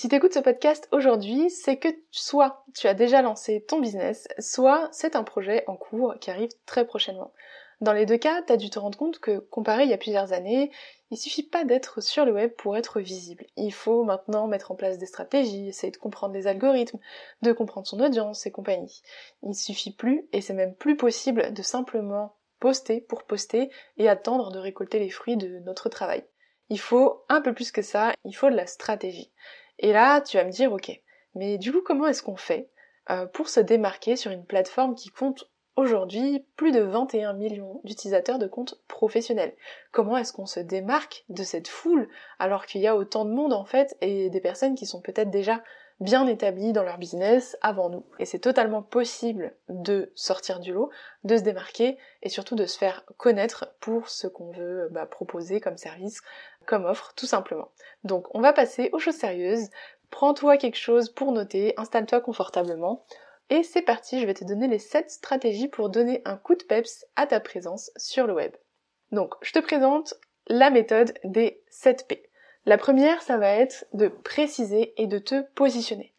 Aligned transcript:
Si 0.00 0.08
tu 0.08 0.16
écoutes 0.16 0.32
ce 0.32 0.38
podcast 0.38 0.88
aujourd'hui, 0.92 1.50
c'est 1.50 1.76
que 1.76 1.88
soit 2.10 2.64
tu 2.74 2.86
as 2.86 2.94
déjà 2.94 3.20
lancé 3.20 3.66
ton 3.68 3.80
business, 3.80 4.28
soit 4.38 4.88
c'est 4.92 5.14
un 5.14 5.24
projet 5.24 5.62
en 5.66 5.76
cours 5.76 6.14
qui 6.18 6.30
arrive 6.30 6.48
très 6.64 6.86
prochainement. 6.86 7.34
Dans 7.82 7.92
les 7.92 8.06
deux 8.06 8.16
cas, 8.16 8.40
tu 8.40 8.50
as 8.50 8.56
dû 8.56 8.70
te 8.70 8.78
rendre 8.78 8.96
compte 8.96 9.18
que, 9.18 9.40
comparé 9.40 9.84
il 9.84 9.90
y 9.90 9.92
a 9.92 9.98
plusieurs 9.98 10.32
années, 10.32 10.70
il 11.10 11.18
suffit 11.18 11.42
pas 11.42 11.64
d'être 11.64 12.00
sur 12.00 12.24
le 12.24 12.32
web 12.32 12.50
pour 12.52 12.78
être 12.78 12.98
visible. 12.98 13.44
Il 13.56 13.74
faut 13.74 14.02
maintenant 14.02 14.46
mettre 14.46 14.70
en 14.70 14.74
place 14.74 14.96
des 14.96 15.04
stratégies, 15.04 15.68
essayer 15.68 15.90
de 15.90 15.98
comprendre 15.98 16.32
les 16.32 16.46
algorithmes, 16.46 16.98
de 17.42 17.52
comprendre 17.52 17.86
son 17.86 18.00
audience 18.00 18.46
et 18.46 18.50
compagnie. 18.50 19.02
Il 19.42 19.54
suffit 19.54 19.92
plus, 19.92 20.26
et 20.32 20.40
c'est 20.40 20.54
même 20.54 20.76
plus 20.76 20.96
possible, 20.96 21.52
de 21.52 21.60
simplement 21.60 22.38
poster 22.58 23.02
pour 23.02 23.24
poster 23.24 23.68
et 23.98 24.08
attendre 24.08 24.50
de 24.50 24.58
récolter 24.58 24.98
les 24.98 25.10
fruits 25.10 25.36
de 25.36 25.58
notre 25.58 25.90
travail. 25.90 26.24
Il 26.70 26.80
faut 26.80 27.22
un 27.28 27.42
peu 27.42 27.52
plus 27.52 27.70
que 27.70 27.82
ça, 27.82 28.14
il 28.24 28.32
faut 28.32 28.48
de 28.48 28.56
la 28.56 28.66
stratégie. 28.66 29.30
Et 29.80 29.92
là, 29.92 30.20
tu 30.20 30.36
vas 30.36 30.44
me 30.44 30.50
dire, 30.50 30.72
ok, 30.72 31.00
mais 31.34 31.58
du 31.58 31.72
coup, 31.72 31.80
comment 31.82 32.06
est-ce 32.06 32.22
qu'on 32.22 32.36
fait 32.36 32.68
euh, 33.10 33.26
pour 33.26 33.48
se 33.48 33.60
démarquer 33.60 34.14
sur 34.14 34.30
une 34.30 34.44
plateforme 34.44 34.94
qui 34.94 35.08
compte 35.08 35.50
aujourd'hui 35.76 36.44
plus 36.56 36.70
de 36.70 36.80
21 36.80 37.32
millions 37.32 37.80
d'utilisateurs 37.84 38.38
de 38.38 38.46
comptes 38.46 38.78
professionnels? 38.88 39.54
Comment 39.90 40.18
est-ce 40.18 40.34
qu'on 40.34 40.46
se 40.46 40.60
démarque 40.60 41.24
de 41.30 41.42
cette 41.42 41.68
foule 41.68 42.08
alors 42.38 42.66
qu'il 42.66 42.82
y 42.82 42.86
a 42.86 42.94
autant 42.94 43.24
de 43.24 43.30
monde 43.30 43.54
en 43.54 43.64
fait 43.64 43.96
et 44.02 44.28
des 44.28 44.40
personnes 44.40 44.74
qui 44.74 44.84
sont 44.84 45.00
peut-être 45.00 45.30
déjà 45.30 45.62
bien 45.98 46.26
établies 46.26 46.72
dans 46.72 46.82
leur 46.82 46.98
business 46.98 47.56
avant 47.62 47.88
nous? 47.88 48.04
Et 48.18 48.26
c'est 48.26 48.38
totalement 48.38 48.82
possible 48.82 49.54
de 49.70 50.12
sortir 50.14 50.60
du 50.60 50.74
lot, 50.74 50.90
de 51.24 51.38
se 51.38 51.42
démarquer 51.42 51.96
et 52.22 52.28
surtout 52.28 52.54
de 52.54 52.66
se 52.66 52.76
faire 52.76 53.06
connaître 53.16 53.74
pour 53.80 54.10
ce 54.10 54.26
qu'on 54.26 54.50
veut 54.52 54.88
bah, 54.90 55.06
proposer 55.06 55.58
comme 55.58 55.78
service, 55.78 56.20
offre, 56.76 57.12
tout 57.16 57.26
simplement. 57.26 57.70
Donc 58.04 58.26
on 58.34 58.40
va 58.40 58.52
passer 58.52 58.90
aux 58.92 58.98
choses 58.98 59.16
sérieuses. 59.16 59.68
Prends-toi 60.10 60.56
quelque 60.56 60.78
chose 60.78 61.10
pour 61.10 61.32
noter, 61.32 61.74
installe-toi 61.76 62.20
confortablement. 62.20 63.04
Et 63.48 63.62
c'est 63.64 63.82
parti, 63.82 64.20
je 64.20 64.26
vais 64.26 64.34
te 64.34 64.44
donner 64.44 64.68
les 64.68 64.78
7 64.78 65.10
stratégies 65.10 65.68
pour 65.68 65.88
donner 65.88 66.22
un 66.24 66.36
coup 66.36 66.54
de 66.54 66.62
peps 66.62 67.04
à 67.16 67.26
ta 67.26 67.40
présence 67.40 67.90
sur 67.96 68.26
le 68.26 68.32
web. 68.32 68.52
Donc, 69.10 69.34
je 69.42 69.52
te 69.52 69.58
présente 69.58 70.14
la 70.46 70.70
méthode 70.70 71.14
des 71.24 71.62
7 71.68 72.06
P. 72.08 72.30
La 72.64 72.78
première, 72.78 73.22
ça 73.22 73.38
va 73.38 73.50
être 73.50 73.86
de 73.92 74.08
préciser 74.08 74.94
et 74.96 75.06
de 75.06 75.18
te 75.18 75.42
positionner. 75.54 76.14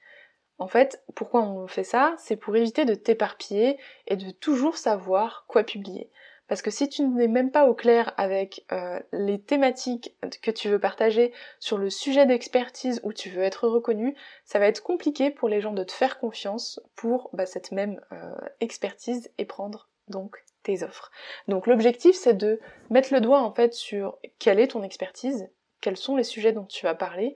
En 0.58 0.68
fait, 0.68 1.02
pourquoi 1.16 1.42
on 1.42 1.68
fait 1.68 1.84
ça? 1.84 2.16
C'est 2.18 2.36
pour 2.36 2.56
éviter 2.56 2.86
de 2.86 2.96
t'éparpiller 2.96 3.80
et 4.08 4.16
de 4.16 4.32
toujours 4.32 4.78
savoir 4.78 5.46
quoi 5.48 5.64
publier. 5.64 6.12
Parce 6.52 6.62
que 6.62 6.70
si 6.70 6.90
tu 6.90 7.04
n'es 7.04 7.30
même 7.30 7.50
pas 7.50 7.66
au 7.66 7.74
clair 7.74 8.14
avec 8.18 8.66
euh, 8.74 9.00
les 9.14 9.40
thématiques 9.40 10.18
que 10.42 10.52
tu 10.52 10.68
veux 10.68 10.80
partager 10.80 11.32
sur 11.62 11.78
le 11.78 11.90
sujet 11.90 12.26
d'expertise 12.26 13.00
où 13.04 13.14
tu 13.14 13.30
veux 13.30 13.44
être 13.44 13.70
reconnu, 13.70 14.18
ça 14.44 14.60
va 14.60 14.68
être 14.68 14.84
compliqué 14.84 15.32
pour 15.32 15.48
les 15.48 15.62
gens 15.62 15.72
de 15.72 15.86
te 15.86 15.94
faire 15.94 16.20
confiance 16.20 16.82
pour 16.98 17.30
bah, 17.32 17.46
cette 17.46 17.72
même 17.72 18.02
euh, 18.12 18.36
expertise 18.60 19.32
et 19.38 19.46
prendre 19.46 19.88
donc 20.10 20.44
tes 20.62 20.84
offres. 20.84 21.10
Donc 21.48 21.68
l'objectif 21.68 22.18
c'est 22.18 22.34
de 22.34 22.60
mettre 22.90 23.14
le 23.14 23.22
doigt 23.22 23.40
en 23.40 23.54
fait 23.54 23.74
sur 23.74 24.18
quelle 24.38 24.60
est 24.60 24.72
ton 24.72 24.84
expertise, 24.84 25.48
quels 25.80 25.96
sont 25.96 26.18
les 26.18 26.26
sujets 26.26 26.52
dont 26.52 26.66
tu 26.66 26.86
vas 26.86 26.96
parler 26.96 27.34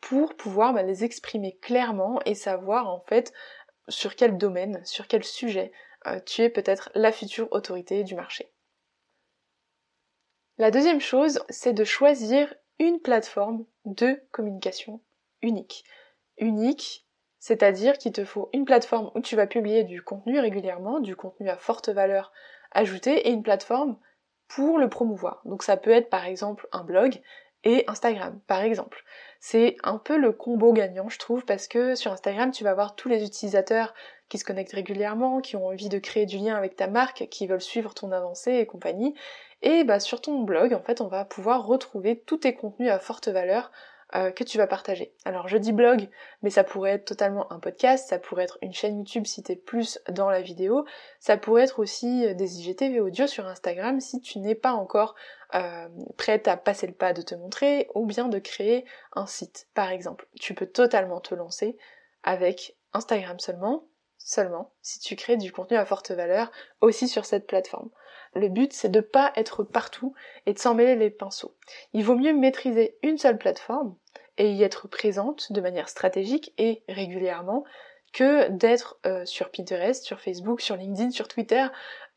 pour 0.00 0.36
pouvoir 0.36 0.72
bah, 0.72 0.84
les 0.84 1.02
exprimer 1.02 1.58
clairement 1.60 2.20
et 2.24 2.36
savoir 2.36 2.88
en 2.88 3.00
fait 3.00 3.32
sur 3.88 4.14
quel 4.14 4.38
domaine, 4.38 4.80
sur 4.84 5.08
quel 5.08 5.24
sujet 5.24 5.72
euh, 6.06 6.20
tu 6.24 6.42
es 6.42 6.50
peut-être 6.50 6.90
la 6.94 7.12
future 7.12 7.48
autorité 7.52 8.04
du 8.04 8.14
marché. 8.14 8.50
La 10.58 10.70
deuxième 10.70 11.00
chose, 11.00 11.40
c'est 11.48 11.72
de 11.72 11.84
choisir 11.84 12.54
une 12.78 13.00
plateforme 13.00 13.64
de 13.84 14.20
communication 14.30 15.00
unique. 15.42 15.84
Unique, 16.38 17.06
c'est-à-dire 17.38 17.98
qu'il 17.98 18.12
te 18.12 18.24
faut 18.24 18.50
une 18.52 18.64
plateforme 18.64 19.10
où 19.14 19.20
tu 19.20 19.36
vas 19.36 19.46
publier 19.46 19.84
du 19.84 20.02
contenu 20.02 20.38
régulièrement, 20.38 21.00
du 21.00 21.16
contenu 21.16 21.48
à 21.48 21.56
forte 21.56 21.88
valeur 21.88 22.32
ajoutée, 22.72 23.28
et 23.28 23.30
une 23.30 23.42
plateforme 23.42 23.98
pour 24.48 24.78
le 24.78 24.88
promouvoir. 24.88 25.42
Donc 25.44 25.62
ça 25.62 25.76
peut 25.76 25.90
être 25.90 26.10
par 26.10 26.24
exemple 26.24 26.68
un 26.72 26.84
blog, 26.84 27.20
et 27.64 27.84
Instagram, 27.88 28.40
par 28.46 28.62
exemple. 28.62 29.04
C'est 29.40 29.76
un 29.82 29.98
peu 29.98 30.16
le 30.16 30.32
combo 30.32 30.72
gagnant, 30.72 31.08
je 31.08 31.18
trouve, 31.18 31.44
parce 31.44 31.66
que 31.66 31.94
sur 31.94 32.12
Instagram, 32.12 32.50
tu 32.50 32.64
vas 32.64 32.70
avoir 32.70 32.94
tous 32.94 33.08
les 33.08 33.24
utilisateurs 33.24 33.94
qui 34.34 34.38
se 34.38 34.44
connectent 34.44 34.72
régulièrement, 34.72 35.40
qui 35.40 35.54
ont 35.54 35.68
envie 35.68 35.88
de 35.88 36.00
créer 36.00 36.26
du 36.26 36.38
lien 36.38 36.56
avec 36.56 36.74
ta 36.74 36.88
marque, 36.88 37.28
qui 37.30 37.46
veulent 37.46 37.60
suivre 37.60 37.94
ton 37.94 38.10
avancée 38.10 38.54
et 38.54 38.66
compagnie. 38.66 39.14
Et 39.62 39.84
bah, 39.84 40.00
sur 40.00 40.20
ton 40.20 40.42
blog, 40.42 40.74
en 40.74 40.82
fait, 40.82 41.00
on 41.00 41.06
va 41.06 41.24
pouvoir 41.24 41.64
retrouver 41.64 42.18
tous 42.18 42.38
tes 42.38 42.52
contenus 42.52 42.90
à 42.90 42.98
forte 42.98 43.28
valeur 43.28 43.70
euh, 44.16 44.32
que 44.32 44.42
tu 44.42 44.58
vas 44.58 44.66
partager. 44.66 45.14
Alors 45.24 45.46
je 45.46 45.56
dis 45.56 45.70
blog, 45.70 46.08
mais 46.42 46.50
ça 46.50 46.64
pourrait 46.64 46.94
être 46.94 47.04
totalement 47.04 47.52
un 47.52 47.60
podcast, 47.60 48.08
ça 48.08 48.18
pourrait 48.18 48.42
être 48.42 48.58
une 48.60 48.72
chaîne 48.72 48.98
YouTube 48.98 49.24
si 49.24 49.40
t'es 49.44 49.54
plus 49.54 50.00
dans 50.10 50.30
la 50.30 50.40
vidéo, 50.40 50.84
ça 51.20 51.36
pourrait 51.36 51.62
être 51.62 51.78
aussi 51.78 52.34
des 52.34 52.60
IGTV 52.60 52.98
audio 53.00 53.28
sur 53.28 53.46
Instagram 53.46 54.00
si 54.00 54.20
tu 54.20 54.40
n'es 54.40 54.56
pas 54.56 54.72
encore 54.72 55.14
euh, 55.54 55.88
prête 56.16 56.48
à 56.48 56.56
passer 56.56 56.88
le 56.88 56.92
pas 56.92 57.12
de 57.12 57.22
te 57.22 57.36
montrer 57.36 57.88
ou 57.94 58.04
bien 58.04 58.26
de 58.26 58.40
créer 58.40 58.84
un 59.12 59.26
site 59.26 59.68
par 59.74 59.90
exemple. 59.90 60.26
Tu 60.40 60.54
peux 60.54 60.66
totalement 60.66 61.20
te 61.20 61.36
lancer 61.36 61.76
avec 62.24 62.76
Instagram 62.94 63.38
seulement, 63.40 63.84
seulement 64.24 64.72
si 64.82 64.98
tu 64.98 65.14
crées 65.14 65.36
du 65.36 65.52
contenu 65.52 65.76
à 65.76 65.84
forte 65.84 66.10
valeur 66.10 66.50
aussi 66.80 67.06
sur 67.06 67.26
cette 67.26 67.46
plateforme. 67.46 67.90
Le 68.34 68.48
but, 68.48 68.72
c'est 68.72 68.88
de 68.88 69.00
pas 69.00 69.32
être 69.36 69.62
partout 69.62 70.14
et 70.46 70.54
de 70.54 70.58
s'en 70.58 70.74
mêler 70.74 70.96
les 70.96 71.10
pinceaux. 71.10 71.54
Il 71.92 72.04
vaut 72.04 72.16
mieux 72.16 72.32
maîtriser 72.32 72.96
une 73.02 73.18
seule 73.18 73.38
plateforme 73.38 73.94
et 74.38 74.50
y 74.50 74.64
être 74.64 74.88
présente 74.88 75.52
de 75.52 75.60
manière 75.60 75.88
stratégique 75.88 76.52
et 76.58 76.82
régulièrement 76.88 77.64
que 78.12 78.48
d'être 78.48 78.98
euh, 79.06 79.24
sur 79.24 79.50
Pinterest, 79.50 80.04
sur 80.04 80.20
Facebook, 80.20 80.60
sur 80.60 80.76
LinkedIn, 80.76 81.10
sur 81.10 81.28
Twitter 81.28 81.66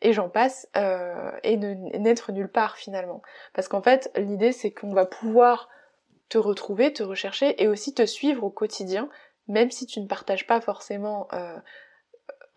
et 0.02 0.14
j'en 0.14 0.30
passe 0.30 0.68
euh, 0.78 1.32
et 1.44 1.58
n'être 1.58 2.32
nulle 2.32 2.50
part 2.50 2.78
finalement. 2.78 3.22
Parce 3.54 3.68
qu'en 3.68 3.82
fait, 3.82 4.12
l'idée 4.16 4.54
c'est 4.54 4.72
qu'on 4.72 4.94
va 4.94 5.06
pouvoir 5.06 5.70
te 6.30 6.38
retrouver, 6.38 6.94
te 6.94 7.04
rechercher 7.04 7.62
et 7.62 7.68
aussi 7.68 7.94
te 7.94 8.06
suivre 8.06 8.44
au 8.44 8.50
quotidien, 8.50 9.10
même 9.48 9.72
si 9.72 9.86
tu 9.86 10.00
ne 10.00 10.08
partages 10.08 10.48
pas 10.48 10.62
forcément 10.62 11.28
euh, 11.34 11.58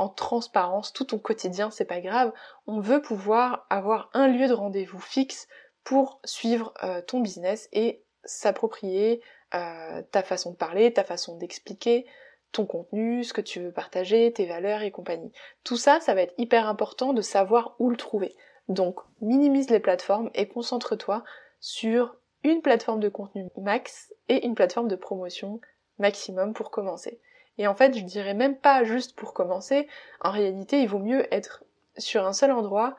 en 0.00 0.08
transparence 0.08 0.92
tout 0.92 1.04
ton 1.04 1.18
quotidien, 1.18 1.70
c'est 1.70 1.84
pas 1.84 2.00
grave. 2.00 2.32
On 2.66 2.80
veut 2.80 3.02
pouvoir 3.02 3.66
avoir 3.68 4.10
un 4.14 4.28
lieu 4.28 4.48
de 4.48 4.54
rendez-vous 4.54 4.98
fixe 4.98 5.46
pour 5.84 6.20
suivre 6.24 6.72
euh, 6.82 7.02
ton 7.02 7.20
business 7.20 7.68
et 7.72 8.02
s'approprier 8.24 9.22
euh, 9.54 10.02
ta 10.10 10.22
façon 10.22 10.52
de 10.52 10.56
parler, 10.56 10.92
ta 10.92 11.04
façon 11.04 11.36
d'expliquer, 11.36 12.06
ton 12.50 12.64
contenu, 12.64 13.24
ce 13.24 13.34
que 13.34 13.42
tu 13.42 13.60
veux 13.60 13.72
partager, 13.72 14.32
tes 14.32 14.46
valeurs 14.46 14.82
et 14.82 14.90
compagnie. 14.90 15.32
Tout 15.64 15.76
ça, 15.76 16.00
ça 16.00 16.14
va 16.14 16.22
être 16.22 16.34
hyper 16.38 16.66
important 16.66 17.12
de 17.12 17.22
savoir 17.22 17.76
où 17.78 17.90
le 17.90 17.96
trouver. 17.96 18.34
Donc, 18.68 19.00
minimise 19.20 19.68
les 19.68 19.80
plateformes 19.80 20.30
et 20.34 20.48
concentre-toi 20.48 21.24
sur 21.60 22.16
une 22.42 22.62
plateforme 22.62 23.00
de 23.00 23.08
contenu 23.10 23.48
max 23.58 24.14
et 24.28 24.46
une 24.46 24.54
plateforme 24.54 24.88
de 24.88 24.96
promotion 24.96 25.60
maximum 25.98 26.54
pour 26.54 26.70
commencer. 26.70 27.20
Et 27.58 27.66
en 27.66 27.74
fait, 27.74 27.96
je 27.96 28.04
dirais 28.04 28.34
même 28.34 28.56
pas 28.56 28.84
juste 28.84 29.14
pour 29.16 29.34
commencer, 29.34 29.88
en 30.20 30.30
réalité, 30.30 30.80
il 30.80 30.88
vaut 30.88 30.98
mieux 30.98 31.32
être 31.34 31.64
sur 31.98 32.26
un 32.26 32.32
seul 32.32 32.52
endroit 32.52 32.96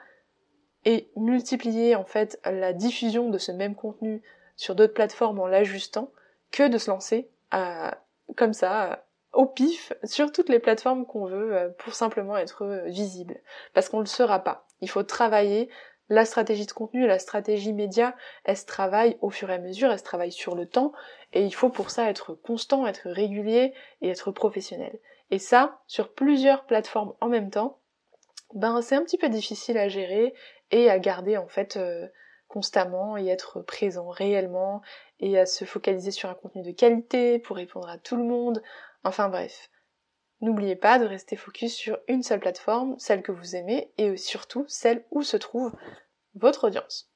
et 0.86 1.10
multiplier 1.16 1.96
en 1.96 2.06
fait 2.06 2.40
la 2.46 2.74
diffusion 2.74 3.30
de 3.30 3.38
ce 3.38 3.52
même 3.52 3.76
contenu 3.76 4.22
sur 4.56 4.76
d'autres 4.76 4.94
plateformes 4.94 5.40
en 5.40 5.48
l'ajustant 5.48 6.12
que 6.52 6.68
de 6.68 6.78
se 6.78 6.90
lancer 6.90 7.30
comme 8.36 8.54
ça 8.54 9.06
au 9.34 9.46
pif 9.46 9.94
sur 10.04 10.32
toutes 10.32 10.50
les 10.50 10.60
plateformes 10.60 11.06
qu'on 11.06 11.26
veut 11.26 11.56
euh, 11.56 11.70
pour 11.70 11.94
simplement 11.94 12.38
être 12.38 12.64
euh, 12.64 12.86
visible. 12.88 13.38
Parce 13.74 13.90
qu'on 13.90 13.98
ne 13.98 14.04
le 14.04 14.08
sera 14.08 14.40
pas. 14.40 14.68
Il 14.82 14.90
faut 14.90 15.04
travailler 15.04 15.70
la 16.12 16.26
stratégie 16.26 16.66
de 16.66 16.72
contenu, 16.74 17.08
la 17.08 17.20
stratégie 17.20 17.72
média, 17.72 18.18
elle 18.44 18.58
se 18.58 18.66
travaille 18.66 19.18
au 19.22 19.30
fur 19.30 19.50
et 19.50 19.54
à 19.54 19.60
mesure, 19.60 19.90
elle 19.90 19.98
se 19.98 20.04
travaille 20.04 20.34
sur 20.34 20.56
le 20.56 20.66
temps, 20.66 20.92
et 21.32 21.46
il 21.46 21.56
faut 21.56 21.70
pour 21.70 21.90
ça 21.90 22.10
être 22.10 22.34
constant, 22.34 22.86
être 22.86 23.10
régulier 23.10 23.74
et 24.02 24.10
être 24.10 24.30
professionnel. 24.32 25.00
Et 25.32 25.40
ça, 25.40 25.80
sur 25.88 26.14
plusieurs 26.14 26.66
plateformes 26.66 27.14
en 27.22 27.30
même 27.30 27.50
temps, 27.50 27.80
ben 28.54 28.82
c'est 28.82 28.96
un 28.96 29.04
petit 29.04 29.18
peu 29.18 29.30
difficile 29.30 29.78
à 29.78 29.88
gérer 29.88 30.34
et 30.72 30.90
à 30.90 31.00
garder 31.00 31.38
en 31.38 31.48
fait 31.48 31.78
euh, 31.78 32.10
constamment 32.50 33.16
et 33.16 33.28
être 33.28 33.62
présent 33.62 34.10
réellement 34.10 34.82
et 35.22 35.40
à 35.40 35.46
se 35.46 35.64
focaliser 35.64 36.12
sur 36.12 36.30
un 36.30 36.34
contenu 36.34 36.62
de 36.62 36.72
qualité 36.72 37.40
pour 37.40 37.56
répondre 37.56 37.88
à 37.88 37.98
tout 37.98 38.18
le 38.18 38.26
monde. 38.26 38.62
Enfin 39.06 39.30
bref. 39.30 39.70
N'oubliez 40.42 40.76
pas 40.76 40.98
de 40.98 41.06
rester 41.06 41.36
focus 41.36 41.74
sur 41.74 42.00
une 42.08 42.24
seule 42.24 42.40
plateforme, 42.40 42.96
celle 42.98 43.22
que 43.22 43.32
vous 43.32 43.56
aimez, 43.56 43.92
et 43.98 44.18
surtout 44.18 44.66
celle 44.68 45.06
où 45.12 45.22
se 45.22 45.38
trouve 45.38 45.72
votre 46.36 46.66
audience. 46.66 47.12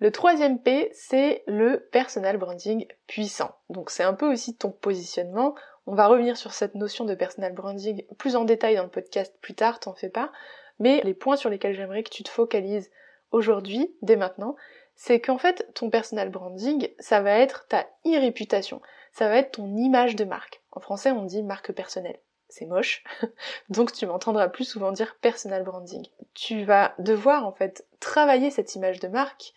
Le 0.00 0.10
troisième 0.10 0.60
P, 0.60 0.90
c'est 0.92 1.44
le 1.46 1.88
personal 1.92 2.36
branding 2.36 2.88
puissant. 3.06 3.54
Donc 3.70 3.90
c'est 3.90 4.02
un 4.02 4.14
peu 4.14 4.32
aussi 4.32 4.56
ton 4.56 4.72
positionnement. 4.72 5.54
On 5.86 5.94
va 5.94 6.08
revenir 6.08 6.36
sur 6.36 6.52
cette 6.52 6.74
notion 6.74 7.04
de 7.04 7.14
personal 7.14 7.52
branding 7.52 8.04
plus 8.18 8.34
en 8.34 8.44
détail 8.44 8.74
dans 8.74 8.82
le 8.82 8.90
podcast 8.90 9.32
plus 9.40 9.54
tard, 9.54 9.78
t'en 9.78 9.94
fais 9.94 10.08
pas. 10.08 10.32
Mais 10.80 11.02
les 11.04 11.14
points 11.14 11.36
sur 11.36 11.50
lesquels 11.50 11.74
j'aimerais 11.74 12.02
que 12.02 12.10
tu 12.10 12.24
te 12.24 12.30
focalises 12.30 12.90
aujourd'hui, 13.30 13.94
dès 14.02 14.16
maintenant, 14.16 14.56
c'est 14.96 15.20
qu'en 15.20 15.38
fait, 15.38 15.72
ton 15.74 15.88
personal 15.88 16.30
branding, 16.30 16.88
ça 16.98 17.20
va 17.20 17.38
être 17.38 17.66
ta 17.68 17.86
e-réputation. 18.04 18.82
Ça 19.12 19.28
va 19.28 19.36
être 19.36 19.52
ton 19.52 19.76
image 19.76 20.16
de 20.16 20.24
marque. 20.24 20.62
En 20.72 20.80
français, 20.80 21.10
on 21.10 21.24
dit 21.24 21.42
marque 21.42 21.72
personnelle. 21.72 22.18
C'est 22.48 22.66
moche. 22.66 23.04
Donc 23.68 23.92
tu 23.92 24.06
m'entendras 24.06 24.48
plus 24.48 24.64
souvent 24.64 24.92
dire 24.92 25.16
personal 25.20 25.64
branding. 25.64 26.06
Tu 26.34 26.64
vas 26.64 26.94
devoir 26.98 27.46
en 27.46 27.52
fait 27.52 27.86
travailler 28.00 28.50
cette 28.50 28.74
image 28.74 29.00
de 29.00 29.08
marque 29.08 29.54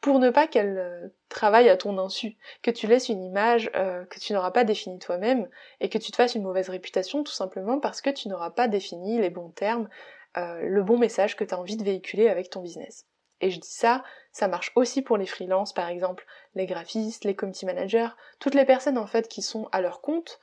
pour 0.00 0.18
ne 0.18 0.30
pas 0.30 0.46
qu'elle 0.46 0.78
euh, 0.78 1.08
travaille 1.28 1.68
à 1.68 1.76
ton 1.76 1.98
insu, 1.98 2.36
que 2.62 2.70
tu 2.70 2.86
laisses 2.86 3.08
une 3.08 3.24
image 3.24 3.70
euh, 3.74 4.04
que 4.04 4.20
tu 4.20 4.32
n'auras 4.32 4.52
pas 4.52 4.62
définie 4.62 4.98
toi-même 4.98 5.48
et 5.80 5.88
que 5.88 5.98
tu 5.98 6.12
te 6.12 6.16
fasses 6.16 6.34
une 6.34 6.42
mauvaise 6.42 6.68
réputation 6.68 7.24
tout 7.24 7.32
simplement 7.32 7.80
parce 7.80 8.00
que 8.00 8.10
tu 8.10 8.28
n'auras 8.28 8.50
pas 8.50 8.68
défini 8.68 9.18
les 9.18 9.30
bons 9.30 9.50
termes, 9.50 9.88
euh, 10.36 10.60
le 10.62 10.82
bon 10.82 10.98
message 10.98 11.34
que 11.34 11.44
tu 11.44 11.54
as 11.54 11.58
envie 11.58 11.76
de 11.76 11.84
véhiculer 11.84 12.28
avec 12.28 12.50
ton 12.50 12.60
business. 12.60 13.06
Et 13.40 13.50
je 13.50 13.60
dis 13.60 13.70
ça, 13.70 14.02
ça 14.32 14.48
marche 14.48 14.72
aussi 14.76 15.02
pour 15.02 15.16
les 15.16 15.26
freelances, 15.26 15.72
par 15.72 15.88
exemple, 15.88 16.26
les 16.54 16.66
graphistes, 16.66 17.24
les 17.24 17.36
community 17.36 17.66
managers, 17.66 18.08
toutes 18.38 18.54
les 18.54 18.64
personnes 18.64 18.98
en 18.98 19.06
fait 19.06 19.28
qui 19.28 19.42
sont 19.42 19.68
à 19.72 19.80
leur 19.80 20.00
compte 20.00 20.40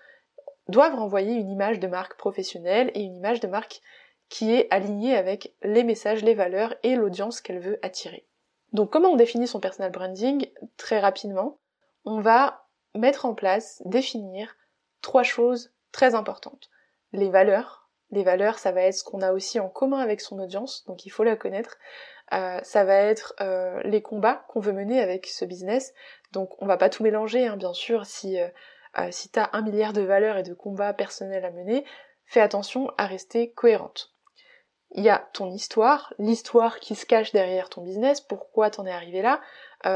doivent 0.67 0.95
renvoyer 0.95 1.33
une 1.33 1.49
image 1.49 1.79
de 1.79 1.87
marque 1.87 2.17
professionnelle 2.17 2.91
et 2.93 3.01
une 3.01 3.15
image 3.15 3.39
de 3.39 3.47
marque 3.47 3.81
qui 4.29 4.53
est 4.53 4.67
alignée 4.71 5.15
avec 5.15 5.53
les 5.61 5.83
messages, 5.83 6.23
les 6.23 6.33
valeurs 6.33 6.75
et 6.83 6.95
l'audience 6.95 7.41
qu'elle 7.41 7.59
veut 7.59 7.79
attirer. 7.81 8.25
Donc 8.71 8.91
comment 8.91 9.09
on 9.09 9.15
définit 9.15 9.47
son 9.47 9.59
personal 9.59 9.91
branding? 9.91 10.49
Très 10.77 10.99
rapidement, 10.99 11.59
on 12.05 12.19
va 12.19 12.65
mettre 12.95 13.25
en 13.25 13.33
place, 13.33 13.81
définir 13.85 14.55
trois 15.01 15.23
choses 15.23 15.71
très 15.91 16.15
importantes. 16.15 16.69
Les 17.11 17.29
valeurs. 17.29 17.89
Les 18.11 18.23
valeurs, 18.23 18.59
ça 18.59 18.71
va 18.71 18.81
être 18.81 18.95
ce 18.95 19.03
qu'on 19.03 19.21
a 19.21 19.33
aussi 19.33 19.59
en 19.59 19.69
commun 19.69 19.99
avec 19.99 20.21
son 20.21 20.39
audience, 20.39 20.83
donc 20.85 21.05
il 21.05 21.09
faut 21.09 21.23
la 21.23 21.35
connaître. 21.35 21.77
Euh, 22.31 22.59
ça 22.63 22.83
va 22.83 22.95
être 22.95 23.33
euh, 23.41 23.81
les 23.83 24.01
combats 24.01 24.45
qu'on 24.47 24.59
veut 24.59 24.71
mener 24.71 25.01
avec 25.01 25.27
ce 25.27 25.45
business. 25.45 25.93
Donc 26.31 26.61
on 26.61 26.65
va 26.65 26.77
pas 26.77 26.89
tout 26.89 27.03
mélanger, 27.03 27.47
hein, 27.47 27.57
bien 27.57 27.73
sûr, 27.73 28.05
si, 28.05 28.39
euh, 28.39 28.47
si 29.11 29.29
tu 29.29 29.39
as 29.39 29.49
un 29.53 29.61
milliard 29.61 29.93
de 29.93 30.01
valeurs 30.01 30.37
et 30.37 30.43
de 30.43 30.53
combats 30.53 30.93
personnels 30.93 31.45
à 31.45 31.51
mener, 31.51 31.85
fais 32.25 32.41
attention 32.41 32.89
à 32.97 33.05
rester 33.05 33.51
cohérente. 33.51 34.13
Il 34.95 35.03
y 35.03 35.09
a 35.09 35.27
ton 35.33 35.51
histoire, 35.51 36.13
l'histoire 36.17 36.79
qui 36.79 36.95
se 36.95 37.05
cache 37.05 37.31
derrière 37.31 37.69
ton 37.69 37.81
business, 37.81 38.21
pourquoi 38.21 38.69
t'en 38.69 38.85
es 38.85 38.91
arrivé 38.91 39.23
là. 39.23 39.41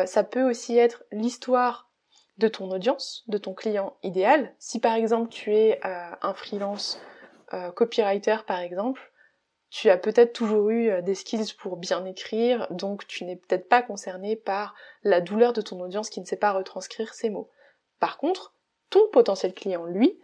ça 0.08 0.24
peut 0.24 0.42
aussi 0.42 0.76
être 0.76 1.04
l'histoire 1.12 1.92
de 2.40 2.48
ton 2.48 2.72
audience, 2.72 3.24
de 3.28 3.38
ton 3.38 3.54
client 3.54 3.96
idéal. 4.02 4.56
Si 4.58 4.80
par 4.80 4.96
exemple 4.96 5.30
tu 5.30 5.56
es 5.56 5.80
un 5.84 6.34
freelance 6.34 7.00
copywriter 7.76 8.38
par 8.48 8.58
exemple, 8.58 9.12
tu 9.70 9.90
as 9.90 9.98
peut-être 9.98 10.34
toujours 10.34 10.70
eu 10.70 10.90
euh, 10.90 11.02
des 11.02 11.16
skills 11.16 11.54
pour 11.58 11.78
bien 11.78 12.06
écrire, 12.06 12.68
donc 12.72 13.06
tu 13.08 13.26
n'es 13.26 13.36
peut-être 13.36 13.68
pas 13.68 13.82
concerné 13.82 14.36
par 14.36 14.76
la 15.04 15.22
douleur 15.22 15.54
de 15.54 15.62
ton 15.62 15.80
audience 15.82 16.10
qui 16.10 16.22
ne 16.22 16.26
sait 16.26 16.38
pas 16.38 16.52
retranscrire 16.52 17.14
ces 17.14 17.30
mots. 17.30 17.50
Par 18.00 18.18
contre, 18.18 18.54
ton 18.90 19.02
potentiel 19.12 19.54
client, 19.54 19.86
lui, 19.86 20.20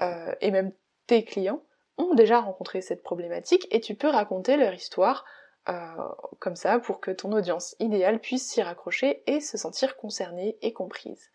euh, 0.00 0.34
et 0.40 0.50
même 0.50 0.72
tes 1.06 1.24
clients, 1.24 1.62
ont 1.96 2.14
déjà 2.14 2.40
rencontré 2.40 2.80
cette 2.80 3.02
problématique 3.02 3.66
et 3.70 3.80
tu 3.80 3.94
peux 3.94 4.08
raconter 4.08 4.56
leur 4.56 4.72
histoire 4.74 5.24
euh, 5.68 5.74
comme 6.38 6.56
ça 6.56 6.78
pour 6.78 7.00
que 7.00 7.10
ton 7.10 7.32
audience 7.32 7.76
idéale 7.78 8.20
puisse 8.20 8.48
s'y 8.48 8.62
raccrocher 8.62 9.22
et 9.26 9.40
se 9.40 9.58
sentir 9.58 9.96
concernée 9.96 10.56
et 10.62 10.72
comprise. 10.72 11.30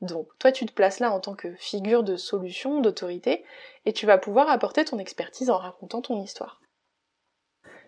Donc, 0.00 0.28
toi, 0.38 0.52
tu 0.52 0.66
te 0.66 0.72
places 0.72 1.00
là 1.00 1.10
en 1.10 1.20
tant 1.20 1.34
que 1.34 1.54
figure 1.54 2.02
de 2.02 2.16
solution, 2.16 2.80
d'autorité, 2.80 3.44
et 3.86 3.92
tu 3.92 4.06
vas 4.06 4.18
pouvoir 4.18 4.48
apporter 4.48 4.84
ton 4.84 4.98
expertise 4.98 5.50
en 5.50 5.56
racontant 5.56 6.02
ton 6.02 6.22
histoire. 6.22 6.60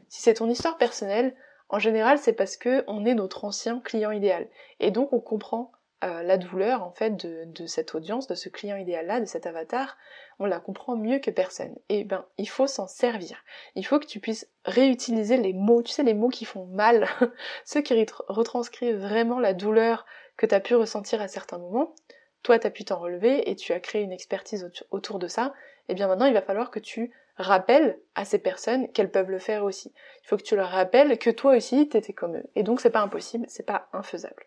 Si 0.09 0.23
c'est 0.23 0.35
ton 0.35 0.49
histoire 0.49 0.79
personnelle, 0.79 1.37
en 1.69 1.79
général, 1.79 2.19
c'est 2.19 2.33
parce 2.33 2.57
que 2.57 2.83
on 2.87 3.05
est 3.05 3.15
notre 3.15 3.45
ancien 3.45 3.81
client 3.81 4.11
idéal, 4.11 4.49
et 4.81 4.91
donc 4.91 5.13
on 5.13 5.21
comprend 5.21 5.71
euh, 6.05 6.23
la 6.23 6.39
douleur 6.39 6.85
en 6.85 6.93
fait 6.93 7.17
de, 7.17 7.43
de, 7.47 7.67
cette 7.67 7.97
audience, 7.97 8.29
de 8.29 8.37
ce 8.37 8.49
client 8.49 8.77
idéal-là, 8.77 9.19
de 9.19 9.25
cet 9.25 9.47
avatar, 9.47 9.97
on 10.39 10.47
la 10.47 10.61
comprend 10.61 10.95
mieux 10.97 11.19
que 11.19 11.33
personne. 11.33 11.75
Et 11.89 12.05
ben, 12.05 12.25
il 12.39 12.49
faut 12.49 12.69
s'en 12.69 12.87
servir. 12.87 13.43
Il 13.75 13.85
faut 13.85 13.99
que 13.99 14.07
tu 14.07 14.21
puisses 14.21 14.49
réutiliser 14.65 15.39
les 15.39 15.53
mots, 15.53 15.83
tu 15.83 15.91
sais, 15.91 16.05
les 16.05 16.15
mots 16.15 16.29
qui 16.29 16.45
font 16.45 16.67
mal, 16.67 17.09
ceux 17.65 17.81
qui 17.81 18.07
retranscrivent 18.29 18.97
vraiment 18.97 19.41
la 19.41 19.55
douleur 19.55 20.07
que 20.39 20.47
tu 20.47 20.55
as 20.55 20.61
pu 20.61 20.75
ressentir 20.75 21.21
à 21.21 21.29
certains 21.29 21.59
moments, 21.59 21.95
toi 22.43 22.59
tu 22.59 22.67
as 22.67 22.71
pu 22.71 22.87
t'en 22.87 22.99
relever 22.99 23.51
et 23.51 23.57
tu 23.57 23.75
as 23.75 23.81
créé 23.81 24.01
une 24.01 24.13
expertise 24.13 24.71
autour 24.91 25.19
de 25.19 25.29
ça, 25.29 25.53
et 25.89 25.93
eh 25.93 25.95
bien 25.95 26.09
maintenant 26.09 26.27
il 26.27 26.33
va 26.33 26.41
falloir 26.41 26.71
que 26.71 26.79
tu 26.79 27.13
rappelles 27.37 27.99
à 28.15 28.25
ces 28.25 28.39
personnes 28.39 28.91
qu'elles 28.93 29.11
peuvent 29.11 29.31
le 29.31 29.39
faire 29.39 29.65
aussi. 29.65 29.93
Il 30.23 30.29
faut 30.29 30.37
que 30.37 30.43
tu 30.43 30.57
leur 30.57 30.71
rappelles 30.71 31.19
que 31.19 31.31
toi 31.31 31.57
aussi 31.57 31.89
t'étais 31.89 32.13
comme 32.13 32.37
eux. 32.37 32.45
Et 32.55 32.63
donc 32.63 32.81
c'est 32.81 32.91
pas 32.91 33.01
impossible, 33.01 33.47
c'est 33.49 33.67
pas 33.67 33.89
infaisable. 33.93 34.47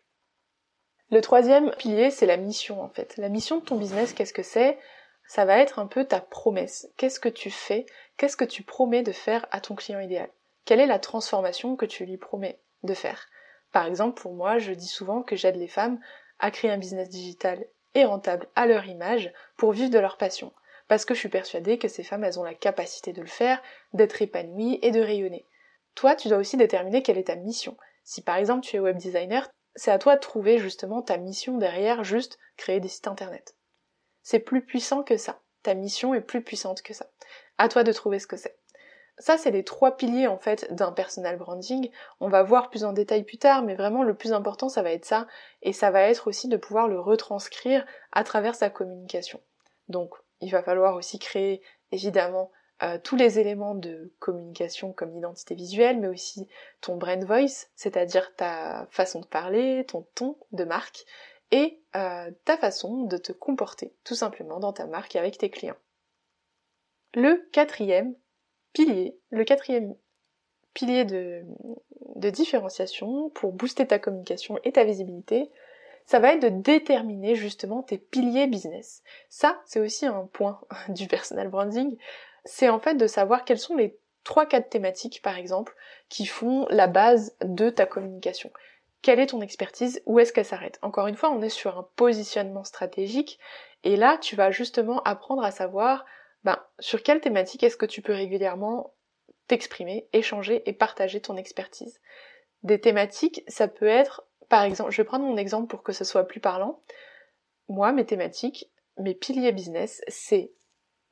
Le 1.09 1.19
troisième 1.19 1.71
pilier, 1.71 2.09
c'est 2.09 2.25
la 2.25 2.37
mission 2.37 2.81
en 2.81 2.89
fait. 2.89 3.17
La 3.17 3.29
mission 3.29 3.57
de 3.57 3.63
ton 3.63 3.75
business, 3.75 4.13
qu'est-ce 4.13 4.33
que 4.33 4.43
c'est? 4.43 4.77
Ça 5.27 5.45
va 5.45 5.57
être 5.57 5.79
un 5.79 5.87
peu 5.87 6.05
ta 6.05 6.21
promesse. 6.21 6.89
Qu'est-ce 6.97 7.19
que 7.19 7.29
tu 7.29 7.49
fais? 7.49 7.85
Qu'est-ce 8.17 8.37
que 8.37 8.45
tu 8.45 8.63
promets 8.63 9.03
de 9.03 9.11
faire 9.11 9.45
à 9.51 9.61
ton 9.61 9.75
client 9.75 9.99
idéal? 9.99 10.29
Quelle 10.63 10.79
est 10.79 10.85
la 10.85 10.99
transformation 10.99 11.75
que 11.75 11.85
tu 11.85 12.05
lui 12.05 12.17
promets 12.17 12.59
de 12.83 12.93
faire? 12.93 13.27
Par 13.71 13.85
exemple, 13.85 14.21
pour 14.21 14.33
moi, 14.33 14.57
je 14.57 14.73
dis 14.73 14.87
souvent 14.87 15.23
que 15.23 15.35
j'aide 15.35 15.55
les 15.55 15.67
femmes 15.67 15.99
à 16.39 16.51
créer 16.51 16.71
un 16.71 16.77
business 16.77 17.09
digital 17.09 17.65
et 17.93 18.05
rentable 18.05 18.47
à 18.55 18.65
leur 18.65 18.85
image 18.85 19.31
pour 19.57 19.71
vivre 19.71 19.91
de 19.91 19.99
leur 19.99 20.17
passion. 20.17 20.53
Parce 20.87 21.05
que 21.05 21.13
je 21.13 21.19
suis 21.19 21.29
persuadée 21.29 21.77
que 21.77 21.87
ces 21.87 22.03
femmes, 22.03 22.23
elles 22.23 22.39
ont 22.39 22.43
la 22.43 22.53
capacité 22.53 23.13
de 23.13 23.21
le 23.21 23.27
faire, 23.27 23.61
d'être 23.93 24.21
épanouies 24.21 24.79
et 24.81 24.91
de 24.91 25.01
rayonner. 25.01 25.47
Toi, 25.95 26.15
tu 26.15 26.27
dois 26.27 26.37
aussi 26.37 26.57
déterminer 26.57 27.01
quelle 27.01 27.17
est 27.17 27.27
ta 27.27 27.35
mission. 27.35 27.77
Si 28.03 28.21
par 28.21 28.37
exemple 28.37 28.65
tu 28.65 28.75
es 28.75 28.79
web 28.79 28.97
designer, 28.97 29.49
c'est 29.75 29.91
à 29.91 29.99
toi 29.99 30.15
de 30.15 30.21
trouver 30.21 30.57
justement 30.57 31.01
ta 31.01 31.17
mission 31.17 31.57
derrière 31.57 32.03
juste 32.03 32.37
créer 32.57 32.79
des 32.79 32.87
sites 32.87 33.07
internet. 33.07 33.55
C'est 34.21 34.39
plus 34.39 34.65
puissant 34.65 35.03
que 35.03 35.17
ça. 35.17 35.39
Ta 35.63 35.73
mission 35.73 36.13
est 36.13 36.21
plus 36.21 36.41
puissante 36.41 36.81
que 36.81 36.93
ça. 36.93 37.07
À 37.57 37.69
toi 37.69 37.83
de 37.83 37.91
trouver 37.91 38.19
ce 38.19 38.27
que 38.27 38.37
c'est. 38.37 38.57
Ça, 39.21 39.37
c'est 39.37 39.51
les 39.51 39.63
trois 39.63 39.97
piliers 39.97 40.25
en 40.25 40.39
fait 40.39 40.73
d'un 40.73 40.91
personal 40.91 41.37
branding. 41.37 41.91
On 42.19 42.27
va 42.27 42.41
voir 42.41 42.71
plus 42.71 42.83
en 42.83 42.91
détail 42.91 43.23
plus 43.23 43.37
tard, 43.37 43.61
mais 43.61 43.75
vraiment 43.75 44.01
le 44.01 44.15
plus 44.15 44.33
important, 44.33 44.67
ça 44.67 44.81
va 44.81 44.91
être 44.91 45.05
ça, 45.05 45.27
et 45.61 45.73
ça 45.73 45.91
va 45.91 46.01
être 46.01 46.27
aussi 46.27 46.47
de 46.47 46.57
pouvoir 46.57 46.87
le 46.87 46.99
retranscrire 46.99 47.85
à 48.11 48.23
travers 48.23 48.55
sa 48.55 48.71
communication. 48.71 49.39
Donc, 49.89 50.15
il 50.39 50.51
va 50.51 50.63
falloir 50.63 50.95
aussi 50.95 51.19
créer 51.19 51.61
évidemment 51.91 52.51
euh, 52.81 52.97
tous 52.97 53.15
les 53.15 53.37
éléments 53.37 53.75
de 53.75 54.11
communication 54.17 54.91
comme 54.91 55.13
l'identité 55.13 55.53
visuelle, 55.53 55.99
mais 55.99 56.07
aussi 56.07 56.47
ton 56.81 56.97
brand 56.97 57.23
voice, 57.23 57.67
c'est-à-dire 57.75 58.35
ta 58.35 58.87
façon 58.89 59.19
de 59.19 59.27
parler, 59.27 59.85
ton 59.87 60.07
ton 60.15 60.35
de 60.51 60.63
marque, 60.63 61.05
et 61.51 61.79
euh, 61.95 62.31
ta 62.43 62.57
façon 62.57 63.03
de 63.03 63.17
te 63.17 63.33
comporter 63.33 63.93
tout 64.03 64.15
simplement 64.15 64.59
dans 64.59 64.73
ta 64.73 64.87
marque 64.87 65.15
avec 65.15 65.37
tes 65.37 65.51
clients. 65.51 65.77
Le 67.13 67.47
quatrième, 67.51 68.15
pilier, 68.73 69.17
le 69.29 69.43
quatrième 69.43 69.95
pilier 70.73 71.05
de, 71.05 71.43
différenciation 72.15 73.29
pour 73.29 73.51
booster 73.51 73.87
ta 73.87 73.99
communication 73.99 74.59
et 74.63 74.71
ta 74.71 74.83
visibilité, 74.83 75.49
ça 76.05 76.19
va 76.19 76.33
être 76.33 76.41
de 76.41 76.49
déterminer 76.49 77.35
justement 77.35 77.83
tes 77.83 77.97
piliers 77.97 78.47
business. 78.47 79.01
Ça, 79.29 79.59
c'est 79.65 79.79
aussi 79.79 80.05
un 80.05 80.29
point 80.31 80.61
du 80.89 81.07
personal 81.07 81.49
branding. 81.49 81.97
C'est 82.45 82.69
en 82.69 82.79
fait 82.79 82.95
de 82.95 83.07
savoir 83.07 83.43
quelles 83.43 83.59
sont 83.59 83.75
les 83.75 83.97
trois 84.23 84.45
quatre 84.45 84.69
thématiques, 84.69 85.21
par 85.23 85.37
exemple, 85.37 85.75
qui 86.09 86.25
font 86.25 86.67
la 86.69 86.87
base 86.87 87.35
de 87.43 87.69
ta 87.69 87.85
communication. 87.85 88.51
quelle 89.01 89.19
est 89.19 89.27
ton 89.27 89.41
expertise, 89.41 90.01
où 90.05 90.19
est-ce 90.19 90.31
qu'elle 90.31 90.45
s'arrête? 90.45 90.77
Encore 90.83 91.07
une 91.07 91.15
fois, 91.15 91.31
on 91.31 91.41
est 91.41 91.49
sur 91.49 91.79
un 91.79 91.87
positionnement 91.95 92.63
stratégique, 92.63 93.39
et 93.83 93.95
là, 93.95 94.19
tu 94.19 94.35
vas 94.35 94.51
justement 94.51 95.01
apprendre 95.03 95.43
à 95.43 95.49
savoir 95.49 96.05
ben, 96.43 96.57
sur 96.79 97.03
quelle 97.03 97.21
thématique 97.21 97.63
est-ce 97.63 97.77
que 97.77 97.85
tu 97.85 98.01
peux 98.01 98.13
régulièrement 98.13 98.93
t'exprimer, 99.47 100.07
échanger 100.13 100.67
et 100.69 100.73
partager 100.73 101.21
ton 101.21 101.37
expertise? 101.37 101.99
Des 102.63 102.79
thématiques, 102.79 103.43
ça 103.47 103.67
peut 103.67 103.87
être, 103.87 104.23
par 104.49 104.63
exemple, 104.63 104.91
je 104.91 104.97
vais 104.97 105.05
prendre 105.05 105.25
mon 105.25 105.37
exemple 105.37 105.67
pour 105.67 105.83
que 105.83 105.93
ce 105.93 106.03
soit 106.03 106.27
plus 106.27 106.39
parlant. 106.39 106.81
Moi, 107.69 107.91
mes 107.91 108.05
thématiques, 108.05 108.71
mes 108.97 109.15
piliers 109.15 109.51
business, 109.51 110.01
c'est 110.07 110.51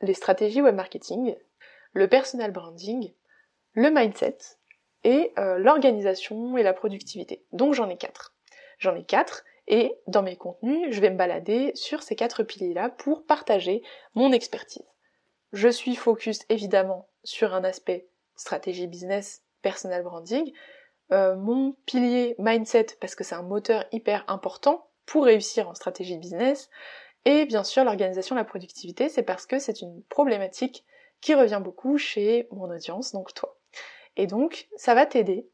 les 0.01 0.13
stratégies 0.13 0.61
web 0.61 0.75
marketing, 0.75 1.35
le 1.93 2.07
personal 2.07 2.51
branding, 2.51 3.13
le 3.73 3.89
mindset 3.89 4.37
et 5.03 5.31
euh, 5.37 5.57
l'organisation 5.57 6.57
et 6.57 6.63
la 6.63 6.73
productivité. 6.73 7.45
Donc 7.51 7.73
j'en 7.73 7.89
ai 7.89 7.97
quatre. 7.97 8.35
J'en 8.77 8.95
ai 8.95 9.03
quatre 9.03 9.43
et 9.67 9.93
dans 10.07 10.23
mes 10.23 10.35
contenus, 10.35 10.93
je 10.93 10.99
vais 10.99 11.11
me 11.11 11.17
balader 11.17 11.71
sur 11.75 12.01
ces 12.01 12.15
quatre 12.15 12.43
piliers-là 12.43 12.89
pour 12.89 13.25
partager 13.25 13.83
mon 14.15 14.31
expertise. 14.31 14.85
Je 15.51 15.67
suis 15.67 15.95
focus 15.95 16.41
évidemment 16.49 17.09
sur 17.23 17.53
un 17.53 17.63
aspect 17.63 18.07
stratégie 18.35 18.87
business, 18.87 19.43
personal 19.61 20.03
branding, 20.03 20.51
euh, 21.11 21.35
mon 21.35 21.75
pilier 21.85 22.35
mindset 22.37 22.87
parce 23.01 23.15
que 23.15 23.23
c'est 23.23 23.35
un 23.35 23.41
moteur 23.41 23.83
hyper 23.91 24.23
important 24.27 24.89
pour 25.05 25.25
réussir 25.25 25.67
en 25.67 25.73
stratégie 25.73 26.17
business, 26.17 26.69
et 27.25 27.45
bien 27.45 27.63
sûr 27.63 27.83
l'organisation, 27.83 28.35
la 28.35 28.43
productivité, 28.43 29.09
c'est 29.09 29.23
parce 29.23 29.47
que 29.47 29.57
c'est 29.57 29.81
une 29.81 30.03
problématique 30.03 30.85
qui 31.19 31.33
revient 31.33 31.59
beaucoup 31.61 31.97
chez 31.97 32.47
mon 32.51 32.69
audience, 32.69 33.11
donc 33.11 33.33
toi. 33.33 33.57
Et 34.17 34.27
donc 34.27 34.67
ça 34.77 34.93
va 34.93 35.07
t'aider, 35.07 35.49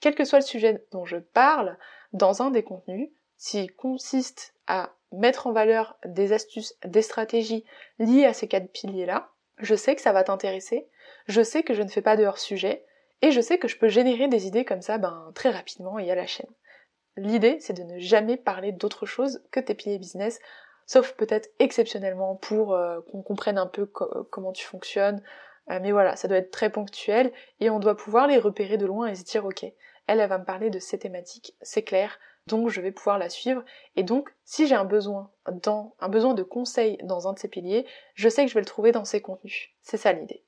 quel 0.00 0.14
que 0.14 0.24
soit 0.24 0.38
le 0.38 0.44
sujet 0.44 0.86
dont 0.90 1.04
je 1.04 1.18
parle, 1.18 1.76
dans 2.14 2.40
un 2.40 2.50
des 2.50 2.62
contenus, 2.62 3.10
s'il 3.36 3.74
consiste 3.74 4.54
à 4.66 4.94
mettre 5.12 5.46
en 5.46 5.52
valeur 5.52 5.98
des 6.06 6.32
astuces, 6.32 6.74
des 6.84 7.02
stratégies 7.02 7.64
liées 7.98 8.24
à 8.24 8.32
ces 8.32 8.48
quatre 8.48 8.72
piliers-là, 8.72 9.33
je 9.58 9.74
sais 9.74 9.94
que 9.94 10.00
ça 10.00 10.12
va 10.12 10.24
t'intéresser, 10.24 10.88
je 11.26 11.42
sais 11.42 11.62
que 11.62 11.74
je 11.74 11.82
ne 11.82 11.88
fais 11.88 12.02
pas 12.02 12.16
de 12.16 12.24
hors-sujet, 12.24 12.84
et 13.22 13.30
je 13.30 13.40
sais 13.40 13.58
que 13.58 13.68
je 13.68 13.78
peux 13.78 13.88
générer 13.88 14.28
des 14.28 14.46
idées 14.46 14.64
comme 14.64 14.82
ça 14.82 14.98
ben, 14.98 15.30
très 15.34 15.50
rapidement 15.50 15.98
et 15.98 16.10
à 16.10 16.14
la 16.14 16.26
chaîne. 16.26 16.50
L'idée, 17.16 17.58
c'est 17.60 17.72
de 17.72 17.82
ne 17.82 17.98
jamais 17.98 18.36
parler 18.36 18.72
d'autre 18.72 19.06
chose 19.06 19.42
que 19.50 19.60
tes 19.60 19.74
piliers 19.74 19.98
business, 19.98 20.40
sauf 20.86 21.12
peut-être 21.12 21.48
exceptionnellement 21.58 22.34
pour 22.36 22.74
euh, 22.74 23.00
qu'on 23.10 23.22
comprenne 23.22 23.56
un 23.56 23.66
peu 23.66 23.86
comment 23.86 24.52
tu 24.52 24.66
fonctionnes. 24.66 25.22
Euh, 25.70 25.78
mais 25.80 25.92
voilà, 25.92 26.16
ça 26.16 26.28
doit 26.28 26.36
être 26.36 26.50
très 26.50 26.70
ponctuel 26.70 27.32
et 27.60 27.70
on 27.70 27.78
doit 27.78 27.96
pouvoir 27.96 28.26
les 28.26 28.38
repérer 28.38 28.76
de 28.76 28.86
loin 28.86 29.06
et 29.06 29.14
se 29.14 29.24
dire 29.24 29.46
ok, 29.46 29.62
elle, 29.62 30.20
elle 30.20 30.28
va 30.28 30.38
me 30.38 30.44
parler 30.44 30.68
de 30.68 30.78
ces 30.78 30.98
thématiques, 30.98 31.56
c'est 31.62 31.82
clair, 31.82 32.18
donc 32.46 32.68
je 32.68 32.80
vais 32.80 32.92
pouvoir 32.92 33.18
la 33.18 33.28
suivre. 33.28 33.64
Et 33.96 34.02
donc, 34.02 34.34
si 34.44 34.66
j'ai 34.66 34.74
un 34.74 34.84
besoin 34.84 35.30
dans, 35.64 35.94
un 36.00 36.08
besoin 36.08 36.34
de 36.34 36.42
conseil 36.42 36.98
dans 37.02 37.28
un 37.28 37.32
de 37.32 37.38
ces 37.38 37.48
piliers, 37.48 37.86
je 38.14 38.28
sais 38.28 38.44
que 38.44 38.48
je 38.48 38.54
vais 38.54 38.60
le 38.60 38.66
trouver 38.66 38.92
dans 38.92 39.04
ces 39.04 39.20
contenus. 39.20 39.70
C'est 39.82 39.96
ça 39.96 40.12
l'idée. 40.12 40.44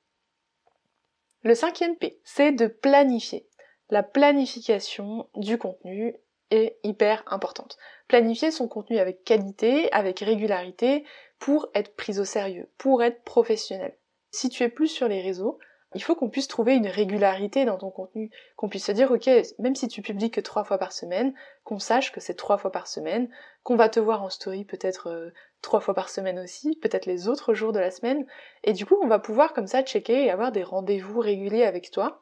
Le 1.43 1.55
cinquième 1.55 1.95
P, 1.95 2.19
c'est 2.23 2.51
de 2.51 2.67
planifier. 2.67 3.47
La 3.89 4.03
planification 4.03 5.29
du 5.35 5.57
contenu 5.57 6.15
est 6.51 6.77
hyper 6.83 7.23
importante. 7.27 7.77
Planifier 8.07 8.51
son 8.51 8.67
contenu 8.67 8.97
avec 8.97 9.23
qualité, 9.23 9.91
avec 9.91 10.19
régularité, 10.19 11.05
pour 11.39 11.69
être 11.73 11.95
pris 11.95 12.19
au 12.19 12.25
sérieux, 12.25 12.69
pour 12.77 13.03
être 13.03 13.23
professionnel. 13.23 13.97
Si 14.31 14.49
tu 14.49 14.63
es 14.63 14.69
plus 14.69 14.87
sur 14.87 15.07
les 15.07 15.21
réseaux, 15.21 15.59
il 15.97 16.03
faut 16.03 16.13
qu'on 16.13 16.29
puisse 16.29 16.47
trouver 16.47 16.75
une 16.75 16.85
régularité 16.85 17.65
dans 17.65 17.79
ton 17.79 17.89
contenu, 17.89 18.29
qu'on 18.55 18.69
puisse 18.69 18.85
se 18.85 18.91
dire 18.91 19.09
ok, 19.09 19.27
même 19.57 19.73
si 19.73 19.87
tu 19.87 20.03
publies 20.03 20.29
que 20.29 20.39
trois 20.39 20.63
fois 20.63 20.77
par 20.77 20.91
semaine, 20.91 21.33
qu'on 21.63 21.79
sache 21.79 22.11
que 22.11 22.19
c'est 22.19 22.35
trois 22.35 22.59
fois 22.59 22.71
par 22.71 22.85
semaine, 22.85 23.31
qu'on 23.63 23.75
va 23.75 23.89
te 23.89 23.99
voir 23.99 24.21
en 24.21 24.29
story 24.29 24.63
peut-être 24.63 25.09
euh, 25.09 25.33
trois 25.63 25.79
fois 25.79 25.95
par 25.95 26.09
semaine 26.09 26.37
aussi, 26.37 26.75
peut-être 26.83 27.07
les 27.07 27.27
autres 27.27 27.55
jours 27.55 27.71
de 27.71 27.79
la 27.79 27.89
semaine, 27.89 28.27
et 28.63 28.73
du 28.73 28.85
coup 28.85 28.95
on 29.01 29.07
va 29.07 29.17
pouvoir 29.17 29.53
comme 29.53 29.65
ça 29.65 29.81
checker 29.81 30.25
et 30.25 30.29
avoir 30.29 30.51
des 30.51 30.61
rendez-vous 30.61 31.19
réguliers 31.19 31.63
avec 31.63 31.89
toi 31.89 32.21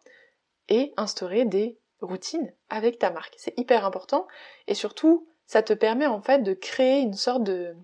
et 0.70 0.94
instaurer 0.96 1.44
des 1.44 1.78
routines 2.00 2.54
avec 2.70 2.98
ta 2.98 3.12
marque. 3.12 3.34
C'est 3.36 3.60
hyper 3.60 3.86
important 3.86 4.26
et 4.68 4.74
surtout 4.74 5.28
ça 5.48 5.64
te 5.64 5.74
permet 5.74 6.06
en 6.06 6.22
fait 6.22 6.44
de 6.44 6.54
créer 6.54 7.02
une 7.02 7.14
sorte 7.14 7.44
de, 7.44 7.76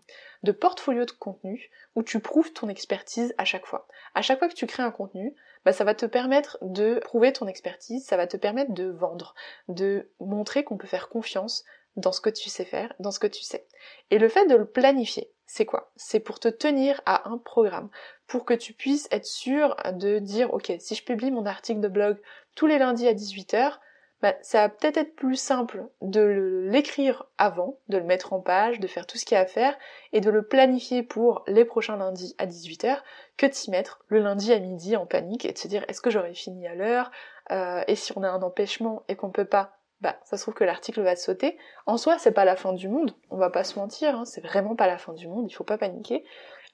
de 0.44 0.52
portfolio 0.54 1.04
de 1.04 1.12
contenu 1.12 1.70
où 1.96 2.04
tu 2.04 2.22
prouves 2.22 2.54
ton 2.54 2.70
expertise 2.70 3.36
à 3.38 3.44
chaque 3.44 3.66
fois. 3.66 3.90
À 4.16 4.22
chaque 4.22 4.40
fois 4.40 4.48
que 4.48 4.56
tu 4.56 4.68
crées 4.68 4.84
un 4.84 4.92
contenu, 4.92 5.36
bah, 5.66 5.74
ça 5.74 5.84
va 5.84 5.96
te 5.96 6.06
permettre 6.06 6.58
de 6.62 7.00
prouver 7.04 7.34
ton 7.34 7.48
expertise, 7.48 8.06
ça 8.06 8.18
va 8.18 8.28
te 8.28 8.38
permettre 8.38 8.74
de 8.74 8.90
vendre, 8.90 9.36
de 9.68 10.10
montrer 10.20 10.64
qu'on 10.64 10.78
peut 10.78 10.88
faire 10.88 11.10
confiance 11.10 11.64
dans 11.96 12.12
ce 12.12 12.22
que 12.22 12.30
tu 12.30 12.50
sais 12.50 12.66
faire, 12.66 12.94
dans 13.00 13.12
ce 13.12 13.20
que 13.20 13.28
tu 13.28 13.44
sais. 13.44 13.68
Et 14.10 14.18
le 14.18 14.30
fait 14.30 14.48
de 14.48 14.56
le 14.56 14.66
planifier, 14.66 15.32
c'est 15.46 15.66
quoi? 15.66 15.92
C'est 15.98 16.22
pour 16.22 16.40
te 16.40 16.48
tenir 16.48 17.02
à 17.06 17.30
un 17.30 17.38
programme, 17.38 17.90
pour 18.28 18.46
que 18.46 18.54
tu 18.54 18.74
puisses 18.74 19.08
être 19.12 19.26
sûr 19.26 19.76
de 19.94 20.20
dire, 20.20 20.54
ok, 20.54 20.74
si 20.80 20.96
je 20.96 21.04
publie 21.04 21.32
mon 21.32 21.46
article 21.46 21.82
de 21.82 21.90
blog 21.90 22.18
tous 22.56 22.68
les 22.68 22.80
lundis 22.80 23.08
à 23.08 23.14
18h, 23.14 23.78
bah, 24.22 24.36
ça 24.42 24.60
va 24.60 24.70
peut-être 24.70 24.98
être 24.98 25.16
plus 25.16 25.36
simple 25.36 25.88
de 26.02 26.68
l'écrire 26.70 27.26
avant, 27.38 27.80
de 27.90 27.98
le 27.98 28.04
mettre 28.04 28.34
en 28.34 28.40
page, 28.40 28.80
de 28.80 28.88
faire 28.88 29.08
tout 29.08 29.18
ce 29.18 29.26
qu'il 29.26 29.36
y 29.36 29.38
a 29.38 29.42
à 29.42 29.48
faire, 29.48 29.76
et 30.14 30.22
de 30.22 30.30
le 30.30 30.48
planifier 30.48 31.02
pour 31.02 31.44
les 31.48 31.66
prochains 31.66 31.98
lundis 31.98 32.36
à 32.38 32.46
18h, 32.46 33.00
que 33.38 33.48
de 33.48 33.54
s'y 33.54 33.72
mettre 33.72 34.04
le 34.08 34.20
lundi 34.20 34.54
à 34.54 34.60
midi 34.60 34.96
en 34.96 35.08
panique 35.08 35.46
et 35.46 35.54
de 35.54 35.58
se 35.58 35.68
dire 35.68 35.84
est-ce 35.88 36.02
que 36.02 36.12
j'aurai 36.12 36.36
fini 36.36 36.68
à 36.68 36.76
l'heure, 36.76 37.10
euh, 37.52 37.84
et 37.88 37.96
si 37.96 38.14
on 38.16 38.24
a 38.24 38.30
un 38.30 38.44
empêchement 38.44 39.04
et 39.08 39.16
qu'on 39.16 39.32
peut 39.32 39.46
pas, 39.46 39.78
bah 40.02 40.18
ça 40.24 40.38
se 40.38 40.44
trouve 40.44 40.54
que 40.54 40.64
l'article 40.64 41.02
va 41.02 41.16
sauter. 41.16 41.58
En 41.88 41.98
soi, 41.98 42.20
c'est 42.20 42.32
pas 42.32 42.46
la 42.46 42.56
fin 42.56 42.74
du 42.74 42.90
monde, 42.90 43.16
on 43.32 43.38
va 43.38 43.50
pas 43.50 43.64
se 43.64 43.80
mentir, 43.80 44.16
hein, 44.16 44.26
c'est 44.26 44.42
vraiment 44.42 44.76
pas 44.76 44.88
la 44.88 45.00
fin 45.00 45.14
du 45.14 45.28
monde, 45.28 45.48
il 45.50 45.54
faut 45.54 45.64
pas 45.64 45.80
paniquer. 45.80 46.24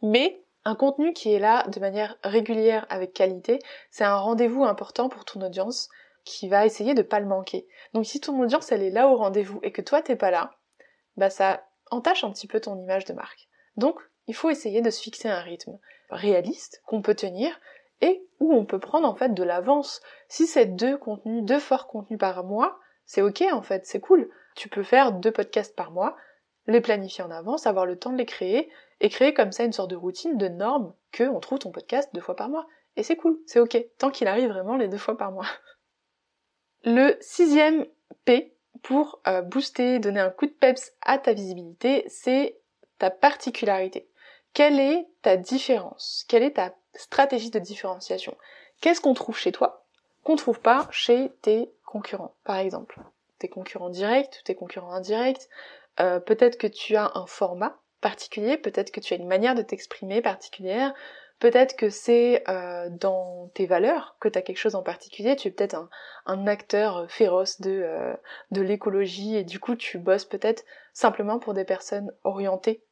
Mais 0.02 0.42
un 0.66 0.76
contenu 0.76 1.14
qui 1.14 1.34
est 1.34 1.40
là 1.40 1.66
de 1.70 1.80
manière 1.80 2.18
régulière 2.24 2.86
avec 2.90 3.14
qualité, 3.14 3.60
c'est 3.90 4.04
un 4.04 4.18
rendez-vous 4.18 4.66
important 4.66 5.08
pour 5.08 5.24
ton 5.24 5.42
audience 5.42 5.90
qui 6.30 6.48
va 6.50 6.66
essayer 6.66 6.94
de 6.94 7.02
pas 7.02 7.20
le 7.20 7.26
manquer. 7.26 7.68
Donc 7.94 8.06
si 8.06 8.20
ton 8.20 8.40
audience 8.42 8.72
elle 8.72 8.84
est 8.84 8.90
là 8.90 9.08
au 9.08 9.16
rendez-vous 9.16 9.60
et 9.64 9.72
que 9.72 9.82
toi 9.82 10.02
t'es 10.02 10.16
pas 10.16 10.32
là, 10.32 10.52
bah 11.16 11.30
ça 11.30 11.64
entache 11.92 12.24
un 12.24 12.32
petit 12.32 12.48
peu 12.48 12.60
ton 12.60 12.78
image 12.78 13.06
de 13.06 13.14
marque. 13.14 13.48
Donc 13.76 14.00
il 14.28 14.36
faut 14.36 14.50
essayer 14.50 14.82
de 14.82 14.90
se 14.90 15.02
fixer 15.02 15.30
un 15.30 15.40
rythme 15.40 15.78
réaliste 16.10 16.82
qu'on 16.86 17.02
peut 17.02 17.16
tenir 17.16 17.58
et 18.02 18.24
où 18.40 18.54
on 18.54 18.66
peut 18.66 18.80
prendre 18.80 19.08
en 19.08 19.16
fait 19.16 19.34
de 19.34 19.44
l'avance. 19.44 20.02
Si 20.28 20.48
c'est 20.48 20.66
deux 20.66 20.98
contenus, 20.98 21.44
deux 21.44 21.60
forts 21.60 21.88
contenus 21.88 22.20
par 22.20 22.44
mois, 22.44 22.80
c'est 23.06 23.22
ok 23.22 23.44
en 23.52 23.62
fait, 23.62 23.86
c'est 23.86 24.00
cool. 24.00 24.30
Tu 24.56 24.70
peux 24.70 24.84
faire 24.84 25.14
deux 25.14 25.32
podcasts 25.32 25.76
par 25.76 25.92
mois, 25.92 26.16
les 26.68 26.82
planifier 26.82 27.24
en 27.24 27.32
avance, 27.32 27.68
avoir 27.68 27.86
le 27.86 27.98
temps 27.98 28.12
de 28.12 28.18
les 28.18 28.26
créer 28.26 28.70
et 29.00 29.10
créer 29.10 29.34
comme 29.34 29.52
ça 29.52 29.64
une 29.64 29.74
sorte 29.74 29.92
de 29.92 29.96
routine, 29.96 30.38
de 30.38 30.48
norme 30.48 30.94
que 31.12 31.24
on 31.24 31.40
trouve 31.40 31.60
ton 31.60 31.72
podcast 31.72 32.10
deux 32.14 32.22
fois 32.22 32.36
par 32.36 32.50
mois. 32.50 32.68
Et 32.96 33.04
c'est 33.04 33.16
cool, 33.16 33.40
c'est 33.46 33.60
ok, 33.60 33.78
tant 34.00 34.10
qu'il 34.10 34.28
arrive 34.28 34.50
vraiment 34.50 34.76
les 34.76 34.88
deux 34.88 34.98
fois 34.98 35.18
par 35.18 35.32
mois. 35.32 35.46
Le 36.90 37.18
sixième 37.20 37.86
P 38.24 38.56
pour 38.82 39.20
euh, 39.28 39.42
booster, 39.42 40.00
donner 40.00 40.22
un 40.22 40.30
coup 40.30 40.46
de 40.46 40.52
peps 40.52 40.94
à 41.02 41.18
ta 41.18 41.34
visibilité, 41.34 42.06
c'est 42.08 42.56
ta 42.98 43.10
particularité. 43.10 44.08
Quelle 44.54 44.80
est 44.80 45.06
ta 45.22 45.36
différence? 45.36 46.24
Quelle 46.30 46.44
est 46.44 46.56
ta 46.56 46.74
stratégie 46.94 47.52
de 47.52 47.60
différenciation? 47.60 48.38
Qu'est-ce 48.80 49.02
qu'on 49.02 49.14
trouve 49.14 49.38
chez 49.38 49.52
toi 49.52 49.84
qu'on 50.24 50.34
ne 50.34 50.38
trouve 50.38 50.62
pas 50.62 50.88
chez 50.90 51.34
tes 51.42 51.70
concurrents, 51.86 52.36
par 52.46 52.56
exemple 52.56 53.02
Tes 53.40 53.50
concurrents 53.50 53.90
directs 53.90 54.38
ou 54.40 54.44
tes 54.46 54.56
concurrents 54.56 54.94
indirects 54.94 55.50
euh, 56.00 56.22
Peut-être 56.22 56.58
que 56.58 56.68
tu 56.68 56.96
as 56.96 57.12
un 57.16 57.26
format 57.26 57.76
particulier, 58.00 58.56
peut-être 58.56 58.92
que 58.92 59.02
tu 59.02 59.14
as 59.14 59.18
une 59.18 59.28
manière 59.28 59.56
de 59.56 59.62
t'exprimer 59.62 60.22
particulière, 60.22 60.94
Peut-être 61.40 61.76
que 61.76 61.90
c'est 61.90 62.44
euh, 62.50 62.90
dans 62.90 63.52
tes 63.54 63.68
valeurs 63.68 64.18
que 64.20 64.28
tu 64.28 64.40
as 64.40 64.42
quelque 64.42 64.58
chose 64.58 64.74
en 64.74 64.82
particulier, 64.82 65.36
tu 65.36 65.48
es 65.48 65.52
peut-être 65.52 65.88
un, 66.26 66.48
acteur 66.48 66.98
euh, 66.98 67.08
féroce 67.08 67.62
de, 67.62 67.82
euh, 67.84 68.16
de 68.50 68.62
l'écologie 68.62 69.36
et 69.36 69.44
du 69.44 69.60
coup 69.60 69.76
tu 69.76 70.00
bosses 70.00 70.26
peut-être 70.26 70.66
simplement 70.94 71.38
pour 71.38 71.54
des 71.54 71.66
personnes 71.66 72.12
orientées. 72.24 72.84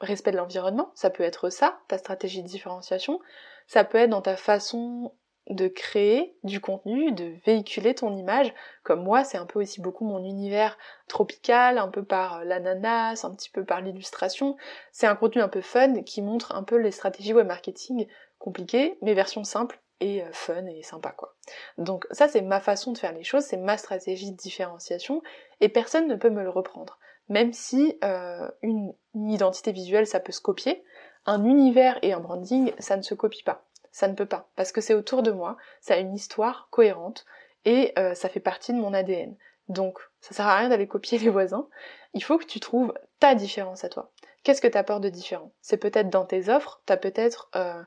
Respect 0.00 0.32
de 0.32 0.36
l'environnement, 0.36 0.90
ça 0.94 1.10
peut 1.10 1.22
être 1.22 1.48
ça, 1.48 1.78
ta 1.88 1.96
stratégie 1.96 2.42
de 2.42 2.48
différenciation, 2.48 3.20
ça 3.66 3.84
peut 3.84 3.98
être 3.98 4.10
dans 4.10 4.20
ta 4.20 4.36
façon 4.36 5.14
de 5.48 5.68
créer 5.68 6.36
du 6.42 6.60
contenu, 6.60 7.12
de 7.12 7.34
véhiculer 7.44 7.94
ton 7.94 8.16
image. 8.16 8.52
Comme 8.82 9.02
moi, 9.02 9.24
c'est 9.24 9.38
un 9.38 9.46
peu 9.46 9.60
aussi 9.60 9.80
beaucoup 9.80 10.04
mon 10.04 10.24
univers 10.24 10.76
tropical, 11.08 11.78
un 11.78 11.88
peu 11.88 12.04
par 12.04 12.44
l'ananas, 12.44 13.24
un 13.24 13.34
petit 13.34 13.50
peu 13.50 13.64
par 13.64 13.80
l'illustration. 13.80 14.56
C'est 14.92 15.06
un 15.06 15.16
contenu 15.16 15.42
un 15.42 15.48
peu 15.48 15.60
fun 15.60 16.02
qui 16.02 16.22
montre 16.22 16.54
un 16.54 16.62
peu 16.62 16.76
les 16.76 16.90
stratégies 16.90 17.32
web 17.32 17.46
marketing 17.46 18.06
compliquées, 18.38 18.98
mais 19.02 19.14
version 19.14 19.44
simple 19.44 19.80
et 20.00 20.22
euh, 20.22 20.28
fun 20.32 20.66
et 20.66 20.82
sympa 20.82 21.10
quoi. 21.10 21.34
Donc 21.78 22.06
ça 22.10 22.28
c'est 22.28 22.42
ma 22.42 22.60
façon 22.60 22.92
de 22.92 22.98
faire 22.98 23.12
les 23.12 23.24
choses, 23.24 23.44
c'est 23.44 23.56
ma 23.56 23.78
stratégie 23.78 24.30
de 24.30 24.36
différenciation 24.36 25.22
et 25.60 25.68
personne 25.68 26.06
ne 26.06 26.16
peut 26.16 26.30
me 26.30 26.42
le 26.42 26.50
reprendre. 26.50 26.98
Même 27.28 27.52
si 27.52 27.98
euh, 28.04 28.48
une 28.62 28.94
identité 29.14 29.72
visuelle 29.72 30.06
ça 30.06 30.20
peut 30.20 30.32
se 30.32 30.40
copier, 30.40 30.84
un 31.24 31.44
univers 31.44 31.98
et 32.02 32.12
un 32.12 32.20
branding 32.20 32.72
ça 32.78 32.96
ne 32.96 33.02
se 33.02 33.14
copie 33.14 33.42
pas 33.42 33.64
ça 33.96 34.08
ne 34.08 34.14
peut 34.14 34.26
pas, 34.26 34.50
parce 34.56 34.72
que 34.72 34.82
c'est 34.82 34.92
autour 34.92 35.22
de 35.22 35.30
moi, 35.30 35.56
ça 35.80 35.94
a 35.94 35.96
une 35.96 36.14
histoire 36.14 36.68
cohérente, 36.70 37.24
et 37.64 37.94
euh, 37.98 38.12
ça 38.12 38.28
fait 38.28 38.40
partie 38.40 38.74
de 38.74 38.78
mon 38.78 38.92
ADN. 38.92 39.34
Donc, 39.68 40.00
ça 40.20 40.34
sert 40.34 40.46
à 40.46 40.58
rien 40.58 40.68
d'aller 40.68 40.86
copier 40.86 41.16
les 41.18 41.30
voisins. 41.30 41.66
Il 42.12 42.22
faut 42.22 42.36
que 42.36 42.44
tu 42.44 42.60
trouves 42.60 42.92
ta 43.20 43.34
différence 43.34 43.84
à 43.84 43.88
toi. 43.88 44.12
Qu'est-ce 44.42 44.60
que 44.60 44.68
tu 44.68 44.76
apportes 44.76 45.02
de 45.02 45.08
différent? 45.08 45.50
C'est 45.62 45.78
peut-être 45.78 46.10
dans 46.10 46.26
tes 46.26 46.50
offres, 46.50 46.82
tu 46.86 46.92
as 46.92 46.98
peut-être 46.98 47.48
euh, 47.56 47.82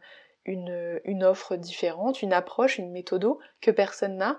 une, 0.46 1.24
offre 1.24 1.58
différente, 1.58 2.24
une 2.24 2.34
approche, 2.34 2.80
une 2.80 2.92
méthode 2.92 3.28
que 3.62 3.70
personne 3.70 4.18
n'a, 4.18 4.36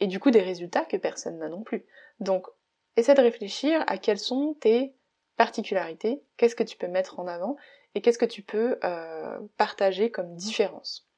et 0.00 0.08
du 0.08 0.18
coup 0.18 0.32
des 0.32 0.42
résultats 0.42 0.84
que 0.84 0.96
personne 0.96 1.38
n'a 1.38 1.48
non 1.48 1.62
plus. 1.62 1.86
Donc, 2.18 2.48
essaie 2.96 3.14
de 3.14 3.22
réfléchir 3.22 3.84
à 3.86 3.96
quelles 3.96 4.18
sont 4.18 4.56
tes 4.58 4.96
particularités, 5.36 6.24
qu'est-ce 6.36 6.56
que 6.56 6.64
tu 6.64 6.76
peux 6.76 6.88
mettre 6.88 7.20
en 7.20 7.28
avant, 7.28 7.56
et 7.94 8.00
qu'est-ce 8.00 8.18
que 8.18 8.24
tu 8.24 8.42
peux 8.42 8.76
euh, 8.82 9.38
partager 9.56 10.10
comme 10.10 10.34
différence. 10.34 11.08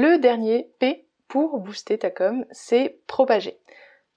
Le 0.00 0.16
dernier 0.16 0.70
P 0.78 1.08
pour 1.26 1.58
booster 1.58 1.98
ta 1.98 2.12
com, 2.12 2.44
c'est 2.52 3.00
propager. 3.08 3.58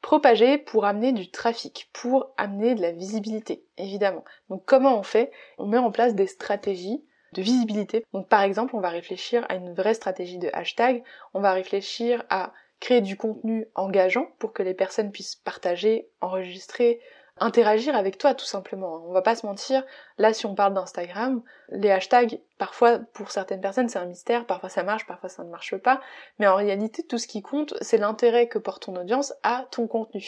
Propager 0.03 0.59
pour 0.59 0.85
amener 0.85 1.11
du 1.11 1.31
trafic, 1.31 1.89
pour 1.91 2.35
amener 2.37 2.75
de 2.75 2.83
la 2.83 2.91
visibilité, 2.91 3.63
évidemment. 3.79 4.23
Donc 4.51 4.63
comment 4.63 4.99
on 4.99 5.01
fait? 5.01 5.31
On 5.57 5.65
met 5.65 5.79
en 5.79 5.91
place 5.91 6.13
des 6.13 6.27
stratégies 6.27 7.03
de 7.33 7.41
visibilité. 7.41 8.05
Donc 8.13 8.29
par 8.29 8.43
exemple, 8.43 8.75
on 8.75 8.79
va 8.79 8.89
réfléchir 8.89 9.43
à 9.49 9.55
une 9.55 9.73
vraie 9.73 9.95
stratégie 9.95 10.37
de 10.37 10.51
hashtag, 10.53 11.03
on 11.33 11.41
va 11.41 11.51
réfléchir 11.51 12.23
à 12.29 12.53
créer 12.79 13.01
du 13.01 13.17
contenu 13.17 13.65
engageant 13.73 14.27
pour 14.37 14.53
que 14.53 14.61
les 14.61 14.75
personnes 14.75 15.11
puissent 15.11 15.35
partager, 15.35 16.11
enregistrer, 16.21 16.99
interagir 17.41 17.95
avec 17.95 18.17
toi 18.17 18.33
tout 18.33 18.45
simplement. 18.45 19.03
On 19.07 19.11
va 19.11 19.21
pas 19.21 19.35
se 19.35 19.45
mentir, 19.45 19.83
là 20.17 20.33
si 20.33 20.45
on 20.45 20.55
parle 20.55 20.73
d'Instagram, 20.73 21.43
les 21.69 21.91
hashtags, 21.91 22.39
parfois 22.57 22.99
pour 22.99 23.31
certaines 23.31 23.61
personnes 23.61 23.89
c'est 23.89 23.99
un 23.99 24.05
mystère, 24.05 24.45
parfois 24.45 24.69
ça 24.69 24.83
marche, 24.83 25.05
parfois 25.07 25.27
ça 25.27 25.43
ne 25.43 25.49
marche 25.49 25.75
pas, 25.77 26.01
mais 26.39 26.47
en 26.47 26.55
réalité 26.55 27.03
tout 27.03 27.17
ce 27.17 27.27
qui 27.27 27.41
compte 27.41 27.73
c'est 27.81 27.97
l'intérêt 27.97 28.47
que 28.47 28.59
porte 28.59 28.83
ton 28.83 28.95
audience 28.95 29.33
à 29.43 29.67
ton 29.71 29.87
contenu. 29.87 30.25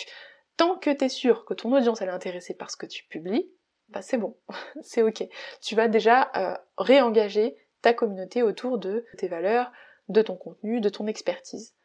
Tant 0.57 0.75
que 0.77 0.89
tu 0.89 1.05
es 1.05 1.09
sûr 1.09 1.45
que 1.45 1.53
ton 1.53 1.71
audience 1.73 2.01
elle 2.01 2.09
est 2.09 2.13
intéressée 2.13 2.55
par 2.55 2.71
ce 2.71 2.77
que 2.77 2.85
tu 2.85 3.05
publies, 3.05 3.49
bah 3.89 4.01
c'est 4.01 4.17
bon, 4.17 4.35
c'est 4.81 5.03
ok. 5.03 5.23
Tu 5.61 5.75
vas 5.75 5.87
déjà 5.87 6.31
euh, 6.35 6.57
réengager 6.77 7.55
ta 7.81 7.93
communauté 7.93 8.41
autour 8.41 8.79
de 8.79 9.05
tes 9.17 9.27
valeurs, 9.27 9.71
de 10.09 10.21
ton 10.21 10.35
contenu, 10.35 10.81
de 10.81 10.89
ton 10.89 11.05
expertise. 11.07 11.75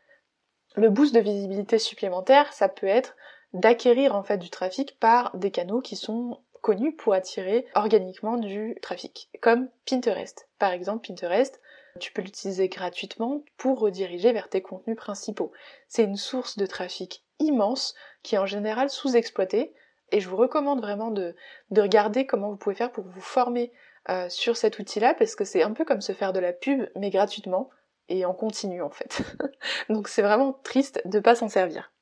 Le 0.75 0.90
boost 0.90 1.14
de 1.14 1.20
visibilité 1.20 1.78
supplémentaire, 1.78 2.52
ça 2.52 2.68
peut 2.68 2.87
être 2.87 3.16
d'acquérir 3.52 4.14
en 4.14 4.23
fait 4.23 4.38
du 4.38 4.50
trafic 4.50 4.99
par 4.99 5.37
des 5.37 5.50
canaux 5.50 5.81
qui 5.81 5.97
sont 5.97 6.40
connus 6.61 6.95
pour 6.95 7.14
attirer 7.14 7.67
organiquement 7.75 8.37
du 8.37 8.76
trafic, 8.83 9.31
comme 9.40 9.69
Pinterest. 9.87 10.49
Par 10.59 10.73
exemple, 10.73 11.07
Pinterest, 11.07 11.61
tu 11.99 12.12
peux 12.12 12.23
l'utiliser 12.23 12.69
gratuitement 12.69 13.43
pour 13.57 13.81
rediriger 13.81 14.33
vers 14.33 14.49
tes 14.49 14.62
contenus 14.62 14.97
principaux. 14.97 15.52
C'est 15.88 16.05
une 16.05 16.17
source 16.17 16.59
de 16.59 16.67
trafic 16.67 17.25
immense 17.38 17.95
qui 18.23 18.35
est 18.35 18.38
en 18.38 18.47
général 18.47 18.90
sous-exploitée 18.90 19.73
et 20.11 20.21
je 20.21 20.28
vous 20.28 20.37
recommande 20.37 20.81
vraiment 20.81 21.11
de, 21.11 21.35
de, 21.71 21.83
regarder 21.83 22.26
comment 22.26 22.50
vous 22.50 22.57
pouvez 22.57 22.75
faire 22.75 22.93
pour 22.93 23.05
vous 23.05 23.21
former 23.21 23.73
euh, 24.09 24.28
sur 24.28 24.57
cet 24.57 24.78
outil-là 24.78 25.14
parce 25.14 25.35
que 25.35 25.45
c'est 25.45 25.62
un 25.62 25.73
peu 25.73 25.85
comme 25.85 26.00
se 26.00 26.12
faire 26.12 26.33
de 26.33 26.40
la 26.40 26.52
pub 26.52 26.88
mais 26.97 27.11
gratuitement 27.11 27.71
et 28.09 28.25
en 28.25 28.33
continu 28.33 28.81
en 28.83 28.90
fait. 28.90 29.23
Donc 29.88 30.09
c'est 30.09 30.23
vraiment 30.23 30.59
triste 30.64 31.02
de 31.05 31.21
pas 31.21 31.35
s'en 31.35 31.49
servir. 31.49 31.93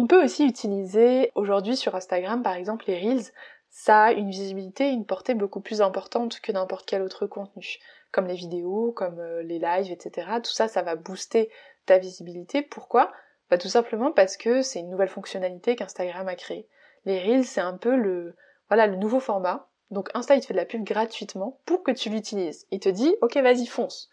On 0.00 0.06
peut 0.06 0.22
aussi 0.22 0.46
utiliser 0.46 1.32
aujourd'hui 1.34 1.76
sur 1.76 1.96
Instagram 1.96 2.40
par 2.44 2.54
exemple 2.54 2.84
les 2.86 3.00
Reels, 3.00 3.32
ça 3.68 4.04
a 4.04 4.12
une 4.12 4.30
visibilité, 4.30 4.90
une 4.90 5.04
portée 5.04 5.34
beaucoup 5.34 5.60
plus 5.60 5.82
importante 5.82 6.38
que 6.38 6.52
n'importe 6.52 6.86
quel 6.86 7.02
autre 7.02 7.26
contenu, 7.26 7.80
comme 8.12 8.28
les 8.28 8.36
vidéos, 8.36 8.92
comme 8.92 9.18
euh, 9.18 9.42
les 9.42 9.58
lives, 9.58 9.90
etc. 9.90 10.28
Tout 10.40 10.52
ça, 10.52 10.68
ça 10.68 10.82
va 10.82 10.94
booster 10.94 11.50
ta 11.84 11.98
visibilité. 11.98 12.62
Pourquoi? 12.62 13.10
Bah, 13.50 13.58
Tout 13.58 13.66
simplement 13.66 14.12
parce 14.12 14.36
que 14.36 14.62
c'est 14.62 14.78
une 14.78 14.88
nouvelle 14.88 15.08
fonctionnalité 15.08 15.74
qu'Instagram 15.74 16.28
a 16.28 16.36
créée. 16.36 16.68
Les 17.04 17.18
Reels, 17.18 17.44
c'est 17.44 17.60
un 17.60 17.76
peu 17.76 17.96
le, 17.96 18.36
voilà, 18.68 18.86
le 18.86 18.94
nouveau 18.94 19.18
format. 19.18 19.68
Donc 19.90 20.10
Insta, 20.14 20.36
il 20.36 20.42
te 20.42 20.46
fait 20.46 20.54
de 20.54 20.60
la 20.60 20.64
pub 20.64 20.84
gratuitement 20.84 21.58
pour 21.66 21.82
que 21.82 21.90
tu 21.90 22.08
l'utilises. 22.08 22.68
Il 22.70 22.78
te 22.78 22.88
dit, 22.88 23.16
ok, 23.20 23.36
vas-y, 23.38 23.66
fonce. 23.66 24.10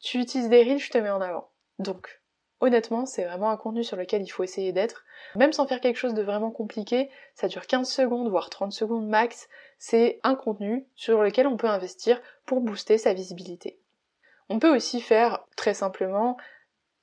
Tu 0.00 0.18
utilises 0.18 0.48
des 0.48 0.62
Reels, 0.62 0.78
je 0.78 0.90
te 0.90 0.96
mets 0.96 1.10
en 1.10 1.20
avant. 1.20 1.50
Donc, 1.78 2.22
Honnêtement, 2.60 3.04
c'est 3.04 3.24
vraiment 3.24 3.50
un 3.50 3.56
contenu 3.56 3.84
sur 3.84 3.96
lequel 3.96 4.22
il 4.22 4.28
faut 4.28 4.42
essayer 4.42 4.72
d'être. 4.72 5.04
Même 5.34 5.52
sans 5.52 5.66
faire 5.66 5.80
quelque 5.80 5.98
chose 5.98 6.14
de 6.14 6.22
vraiment 6.22 6.50
compliqué, 6.50 7.10
ça 7.34 7.48
dure 7.48 7.66
15 7.66 7.88
secondes, 7.88 8.30
voire 8.30 8.48
30 8.48 8.72
secondes 8.72 9.06
max. 9.06 9.48
C'est 9.78 10.20
un 10.22 10.34
contenu 10.34 10.86
sur 10.94 11.22
lequel 11.22 11.46
on 11.46 11.58
peut 11.58 11.68
investir 11.68 12.20
pour 12.46 12.60
booster 12.60 12.96
sa 12.96 13.12
visibilité. 13.12 13.78
On 14.48 14.58
peut 14.58 14.74
aussi 14.74 15.00
faire 15.00 15.44
très 15.56 15.74
simplement 15.74 16.36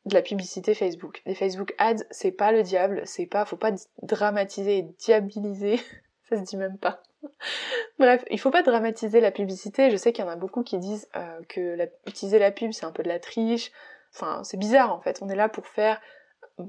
de 0.06 0.16
la 0.16 0.22
publicité 0.22 0.74
Facebook. 0.74 1.22
Les 1.26 1.36
Facebook 1.36 1.74
ads, 1.78 2.04
c'est 2.10 2.32
pas 2.32 2.52
le 2.52 2.64
diable, 2.64 3.02
c'est 3.06 3.26
pas, 3.26 3.46
faut 3.46 3.58
pas 3.58 3.72
dramatiser 4.02 4.80
et 4.80 4.82
diabiliser, 4.82 5.80
ça 6.30 6.38
se 6.38 6.42
dit 6.42 6.58
même 6.58 6.78
pas. 6.78 7.04
Bref, 8.00 8.26
il 8.30 8.40
faut 8.40 8.52
pas 8.52 8.64
dramatiser 8.64 9.22
la 9.22 9.32
publicité. 9.32 9.92
Je 9.92 9.96
sais 9.96 10.12
qu'il 10.12 10.26
y 10.26 10.28
en 10.28 10.32
a 10.32 10.36
beaucoup 10.36 10.64
qui 10.64 10.78
disent 10.78 11.08
euh, 11.16 11.42
que 11.48 11.78
utiliser 12.08 12.40
la 12.40 12.52
pub 12.52 12.72
c'est 12.72 12.86
un 12.86 12.92
peu 12.92 13.04
de 13.04 13.08
la 13.08 13.20
triche, 13.20 13.72
Enfin, 14.16 14.44
c'est 14.44 14.58
bizarre 14.58 14.94
en 14.94 15.00
fait. 15.00 15.22
On 15.22 15.30
est 15.30 15.36
là 15.36 15.50
pour 15.50 15.68
faire, 15.68 16.00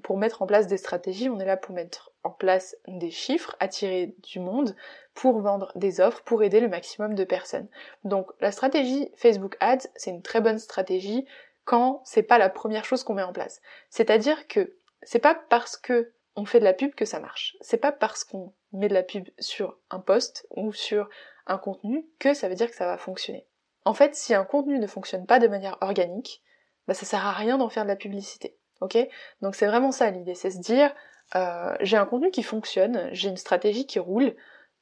pour 0.02 0.16
mettre 0.16 0.42
en 0.42 0.46
place 0.46 0.66
des 0.66 0.78
stratégies, 0.78 1.28
on 1.28 1.38
est 1.38 1.44
là 1.44 1.56
pour 1.56 1.74
mettre 1.74 2.12
en 2.22 2.30
place 2.30 2.76
des 2.88 3.10
chiffres, 3.10 3.54
attirer 3.60 4.14
du 4.22 4.40
monde, 4.40 4.74
pour 5.14 5.38
vendre 5.40 5.70
des 5.74 6.00
offres, 6.00 6.22
pour 6.22 6.42
aider 6.42 6.60
le 6.60 6.68
maximum 6.68 7.14
de 7.14 7.24
personnes. 7.24 7.68
Donc 8.04 8.30
la 8.40 8.50
stratégie 8.50 9.10
Facebook 9.16 9.56
Ads, 9.60 9.88
c'est 9.94 10.10
une 10.10 10.22
très 10.22 10.40
bonne 10.40 10.58
stratégie 10.58 11.26
quand 11.64 12.02
c'est 12.04 12.22
pas 12.22 12.38
la 12.38 12.50
première 12.50 12.84
chose 12.84 13.04
qu'on 13.04 13.14
met 13.14 13.22
en 13.22 13.32
place. 13.32 13.60
C'est-à-dire 13.90 14.48
que 14.48 14.76
c'est 15.02 15.18
pas 15.18 15.34
parce 15.34 15.76
que 15.76 16.12
on 16.36 16.46
fait 16.46 16.58
de 16.58 16.64
la 16.64 16.72
pub 16.72 16.94
que 16.94 17.04
ça 17.04 17.20
marche. 17.20 17.56
C'est 17.60 17.76
pas 17.76 17.92
parce 17.92 18.24
qu'on 18.24 18.52
met 18.72 18.88
de 18.88 18.94
la 18.94 19.02
pub 19.02 19.28
sur 19.38 19.78
un 19.90 20.00
post 20.00 20.46
ou 20.50 20.72
sur 20.72 21.08
un 21.46 21.58
contenu 21.58 22.06
que 22.18 22.34
ça 22.34 22.48
veut 22.48 22.54
dire 22.54 22.70
que 22.70 22.76
ça 22.76 22.86
va 22.86 22.98
fonctionner. 22.98 23.46
En 23.84 23.94
fait, 23.94 24.14
si 24.14 24.34
un 24.34 24.44
contenu 24.44 24.78
ne 24.78 24.86
fonctionne 24.86 25.26
pas 25.26 25.38
de 25.38 25.46
manière 25.46 25.76
organique, 25.80 26.42
bah 26.88 26.94
ça 26.94 27.06
sert 27.06 27.26
à 27.26 27.32
rien 27.32 27.58
d'en 27.58 27.68
faire 27.68 27.84
de 27.84 27.88
la 27.88 27.96
publicité. 27.96 28.56
Ok? 28.80 28.98
Donc 29.40 29.54
c'est 29.54 29.66
vraiment 29.66 29.92
ça 29.92 30.10
l'idée, 30.10 30.34
c'est 30.34 30.50
se 30.50 30.58
dire 30.58 30.94
euh, 31.36 31.74
j'ai 31.80 31.96
un 31.96 32.06
contenu 32.06 32.30
qui 32.30 32.42
fonctionne, 32.42 33.08
j'ai 33.12 33.28
une 33.28 33.36
stratégie 33.36 33.86
qui 33.86 33.98
roule, 33.98 34.34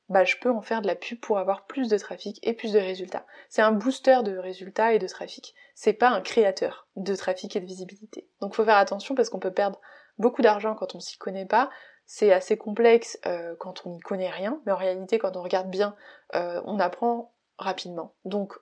bah 0.08 0.24
je 0.24 0.36
peux 0.36 0.50
en 0.50 0.60
faire 0.60 0.82
de 0.82 0.86
la 0.86 0.94
pub 0.94 1.20
pour 1.20 1.38
avoir 1.38 1.66
plus 1.66 1.88
de 1.88 1.96
trafic 1.96 2.38
et 2.42 2.52
plus 2.52 2.72
de 2.72 2.78
résultats. 2.78 3.24
C'est 3.48 3.62
un 3.62 3.72
booster 3.72 4.18
de 4.24 4.36
résultats 4.36 4.92
et 4.92 4.98
de 4.98 5.06
trafic. 5.06 5.54
C'est 5.74 5.92
pas 5.92 6.10
un 6.10 6.20
créateur 6.20 6.86
de 6.96 7.14
trafic 7.14 7.56
et 7.56 7.60
de 7.60 7.66
visibilité. 7.66 8.28
Donc 8.40 8.54
faut 8.54 8.64
faire 8.64 8.76
attention 8.76 9.14
parce 9.14 9.30
qu'on 9.30 9.38
peut 9.38 9.52
perdre 9.52 9.80
beaucoup 10.18 10.42
d'argent 10.42 10.74
quand 10.74 10.94
on 10.94 11.00
s'y 11.00 11.16
connaît 11.16 11.46
pas. 11.46 11.70
C'est 12.04 12.32
assez 12.32 12.58
complexe 12.58 13.18
euh, 13.26 13.54
quand 13.58 13.86
on 13.86 13.90
n'y 13.90 14.00
connaît 14.00 14.30
rien, 14.30 14.60
mais 14.66 14.72
en 14.72 14.76
réalité 14.76 15.18
quand 15.18 15.36
on 15.36 15.42
regarde 15.42 15.70
bien, 15.70 15.96
euh, 16.34 16.60
on 16.66 16.78
apprend 16.78 17.34
rapidement. 17.56 18.14
Donc 18.24 18.54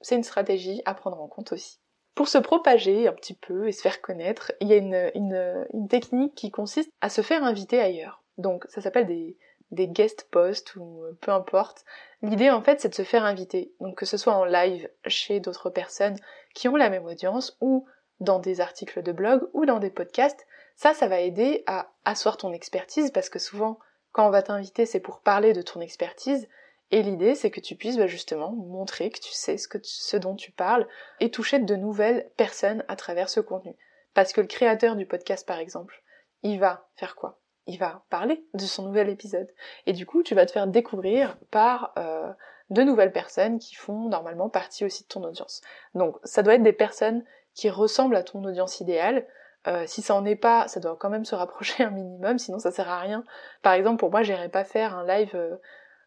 c'est 0.00 0.16
une 0.16 0.24
stratégie 0.24 0.82
à 0.84 0.94
prendre 0.94 1.20
en 1.20 1.28
compte 1.28 1.52
aussi. 1.52 1.80
Pour 2.18 2.26
se 2.26 2.38
propager 2.38 3.06
un 3.06 3.12
petit 3.12 3.34
peu 3.34 3.68
et 3.68 3.72
se 3.72 3.80
faire 3.80 4.00
connaître, 4.00 4.50
il 4.60 4.66
y 4.66 4.72
a 4.72 4.76
une, 4.76 5.88
technique 5.88 6.34
qui 6.34 6.50
consiste 6.50 6.90
à 7.00 7.10
se 7.10 7.22
faire 7.22 7.44
inviter 7.44 7.78
ailleurs. 7.80 8.24
Donc 8.38 8.64
ça 8.70 8.80
s'appelle 8.80 9.06
des, 9.06 9.86
guest 9.86 10.26
posts 10.28 10.74
ou 10.74 11.04
peu 11.20 11.30
importe. 11.30 11.84
L'idée 12.22 12.50
en 12.50 12.60
fait 12.60 12.80
c'est 12.80 12.88
de 12.88 12.94
se 12.96 13.04
faire 13.04 13.24
inviter. 13.24 13.72
Donc 13.78 13.94
que 13.94 14.04
ce 14.04 14.16
soit 14.16 14.34
en 14.34 14.44
live 14.44 14.90
chez 15.06 15.38
d'autres 15.38 15.70
personnes 15.70 16.16
qui 16.56 16.66
ont 16.66 16.74
la 16.74 16.90
même 16.90 17.04
audience 17.04 17.56
ou 17.60 17.86
dans 18.18 18.40
des 18.40 18.60
articles 18.60 19.00
de 19.00 19.12
blog 19.12 19.48
ou 19.52 19.64
dans 19.64 19.78
des 19.78 19.90
podcasts, 19.90 20.44
ça 20.74 20.94
ça 20.94 21.06
va 21.06 21.20
aider 21.20 21.62
à 21.68 21.92
asseoir 22.04 22.36
ton 22.36 22.52
expertise 22.52 23.12
parce 23.12 23.28
que 23.28 23.38
souvent 23.38 23.78
quand 24.10 24.26
on 24.26 24.30
va 24.30 24.42
t'inviter 24.42 24.86
c'est 24.86 24.98
pour 24.98 25.20
parler 25.20 25.52
de 25.52 25.62
ton 25.62 25.80
expertise 25.80 26.48
et 26.90 27.02
l'idée, 27.02 27.34
c'est 27.34 27.50
que 27.50 27.60
tu 27.60 27.76
puisses 27.76 27.98
bah, 27.98 28.06
justement 28.06 28.52
montrer 28.52 29.10
que 29.10 29.20
tu 29.20 29.32
sais 29.32 29.58
ce, 29.58 29.68
que 29.68 29.78
ce 29.82 30.16
dont 30.16 30.34
tu 30.34 30.52
parles 30.52 30.86
et 31.20 31.30
toucher 31.30 31.58
de 31.58 31.76
nouvelles 31.76 32.30
personnes 32.36 32.84
à 32.88 32.96
travers 32.96 33.28
ce 33.28 33.40
contenu. 33.40 33.76
Parce 34.14 34.32
que 34.32 34.40
le 34.40 34.46
créateur 34.46 34.96
du 34.96 35.06
podcast, 35.06 35.46
par 35.46 35.58
exemple, 35.58 36.02
il 36.42 36.58
va 36.58 36.88
faire 36.96 37.14
quoi? 37.14 37.40
Il 37.66 37.78
va 37.78 38.04
parler 38.08 38.42
de 38.54 38.62
son 38.62 38.84
nouvel 38.84 39.10
épisode. 39.10 39.52
Et 39.86 39.92
du 39.92 40.06
coup, 40.06 40.22
tu 40.22 40.34
vas 40.34 40.46
te 40.46 40.52
faire 40.52 40.66
découvrir 40.66 41.36
par 41.50 41.92
euh, 41.98 42.32
de 42.70 42.82
nouvelles 42.82 43.12
personnes 43.12 43.58
qui 43.58 43.74
font 43.74 44.08
normalement 44.08 44.48
partie 44.48 44.86
aussi 44.86 45.02
de 45.02 45.08
ton 45.08 45.22
audience. 45.24 45.60
Donc, 45.94 46.16
ça 46.24 46.42
doit 46.42 46.54
être 46.54 46.62
des 46.62 46.72
personnes 46.72 47.22
qui 47.52 47.68
ressemblent 47.68 48.16
à 48.16 48.22
ton 48.22 48.42
audience 48.44 48.80
idéale. 48.80 49.26
Euh, 49.66 49.84
si 49.86 50.00
ça 50.00 50.14
en 50.14 50.24
est 50.24 50.36
pas, 50.36 50.68
ça 50.68 50.80
doit 50.80 50.96
quand 50.96 51.10
même 51.10 51.26
se 51.26 51.34
rapprocher 51.34 51.84
un 51.84 51.90
minimum, 51.90 52.38
sinon 52.38 52.58
ça 52.58 52.70
sert 52.70 52.88
à 52.88 53.00
rien. 53.00 53.24
Par 53.60 53.74
exemple, 53.74 53.98
pour 53.98 54.10
moi, 54.10 54.22
j'irais 54.22 54.48
pas 54.48 54.64
faire 54.64 54.96
un 54.96 55.06
live 55.06 55.32
euh, 55.34 55.56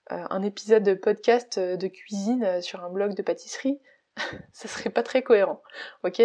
un 0.10 0.42
épisode 0.42 0.84
de 0.84 0.94
podcast 0.94 1.58
euh, 1.58 1.78
de 1.78 1.88
cuisine 1.88 2.44
euh, 2.44 2.62
sur 2.62 2.84
un 2.84 2.90
blog 2.90 3.14
de 3.16 3.22
pâtisserie, 3.22 3.80
ça 4.52 4.68
serait 4.68 4.90
pas 4.90 5.04
très 5.04 5.22
cohérent, 5.22 5.62
ok? 6.04 6.22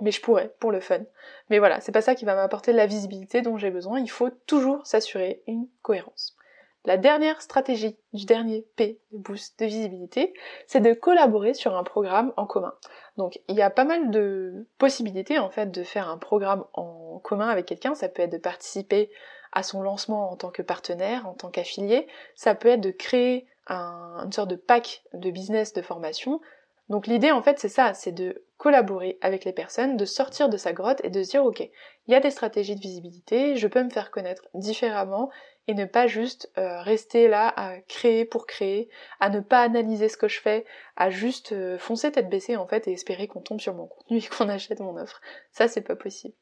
Mais 0.00 0.10
je 0.10 0.20
pourrais, 0.20 0.54
pour 0.60 0.72
le 0.72 0.80
fun. 0.80 1.00
Mais 1.48 1.58
voilà, 1.58 1.80
c'est 1.80 1.92
pas 1.92 2.02
ça 2.02 2.14
qui 2.14 2.24
va 2.24 2.34
m'apporter 2.34 2.72
la 2.72 2.86
visibilité 2.86 3.40
dont 3.40 3.56
j'ai 3.56 3.70
besoin, 3.70 3.98
il 3.98 4.10
faut 4.10 4.30
toujours 4.46 4.86
s'assurer 4.86 5.42
une 5.46 5.68
cohérence. 5.82 6.36
La 6.86 6.96
dernière 6.96 7.42
stratégie 7.42 7.98
du 8.12 8.26
dernier 8.26 8.64
P 8.76 9.00
de 9.10 9.18
boost 9.18 9.58
de 9.58 9.66
visibilité, 9.66 10.32
c'est 10.68 10.80
de 10.80 10.92
collaborer 10.92 11.52
sur 11.52 11.76
un 11.76 11.82
programme 11.82 12.32
en 12.36 12.46
commun. 12.46 12.74
Donc 13.16 13.40
il 13.48 13.56
y 13.56 13.62
a 13.62 13.70
pas 13.70 13.84
mal 13.84 14.12
de 14.12 14.68
possibilités 14.78 15.40
en 15.40 15.50
fait 15.50 15.72
de 15.72 15.82
faire 15.82 16.08
un 16.08 16.16
programme 16.16 16.64
en 16.74 17.18
commun 17.24 17.48
avec 17.48 17.66
quelqu'un, 17.66 17.96
ça 17.96 18.08
peut 18.08 18.22
être 18.22 18.32
de 18.32 18.38
participer 18.38 19.10
à 19.52 19.62
son 19.62 19.82
lancement 19.82 20.30
en 20.30 20.36
tant 20.36 20.50
que 20.50 20.62
partenaire, 20.62 21.26
en 21.26 21.34
tant 21.34 21.50
qu'affilié. 21.50 22.06
Ça 22.34 22.54
peut 22.54 22.68
être 22.68 22.80
de 22.80 22.90
créer 22.90 23.46
une 23.68 24.32
sorte 24.32 24.50
de 24.50 24.56
pack 24.56 25.02
de 25.12 25.30
business 25.30 25.72
de 25.72 25.82
formation. 25.82 26.40
Donc 26.88 27.06
l'idée 27.08 27.32
en 27.32 27.42
fait 27.42 27.58
c'est 27.58 27.68
ça, 27.68 27.94
c'est 27.94 28.12
de 28.12 28.44
collaborer 28.58 29.18
avec 29.20 29.44
les 29.44 29.52
personnes, 29.52 29.96
de 29.96 30.04
sortir 30.04 30.48
de 30.48 30.56
sa 30.56 30.72
grotte 30.72 31.00
et 31.04 31.10
de 31.10 31.22
se 31.22 31.30
dire 31.30 31.44
ok, 31.44 31.60
il 31.60 32.12
y 32.12 32.14
a 32.14 32.20
des 32.20 32.30
stratégies 32.30 32.76
de 32.76 32.80
visibilité, 32.80 33.56
je 33.56 33.66
peux 33.66 33.82
me 33.82 33.90
faire 33.90 34.12
connaître 34.12 34.46
différemment 34.54 35.30
et 35.66 35.74
ne 35.74 35.84
pas 35.84 36.06
juste 36.06 36.50
euh, 36.58 36.80
rester 36.80 37.26
là 37.26 37.52
à 37.56 37.80
créer 37.80 38.24
pour 38.24 38.46
créer, 38.46 38.88
à 39.18 39.30
ne 39.30 39.40
pas 39.40 39.62
analyser 39.62 40.08
ce 40.08 40.16
que 40.16 40.28
je 40.28 40.40
fais, 40.40 40.64
à 40.94 41.10
juste 41.10 41.50
euh, 41.50 41.76
foncer 41.76 42.12
tête 42.12 42.28
baissée 42.28 42.56
en 42.56 42.68
fait 42.68 42.86
et 42.86 42.92
espérer 42.92 43.26
qu'on 43.26 43.40
tombe 43.40 43.60
sur 43.60 43.74
mon 43.74 43.88
contenu 43.88 44.18
et 44.18 44.28
qu'on 44.38 44.48
achète 44.48 44.78
mon 44.78 44.96
offre. 44.96 45.20
Ça 45.50 45.66
c'est 45.66 45.82
pas 45.82 45.96
possible. 45.96 46.34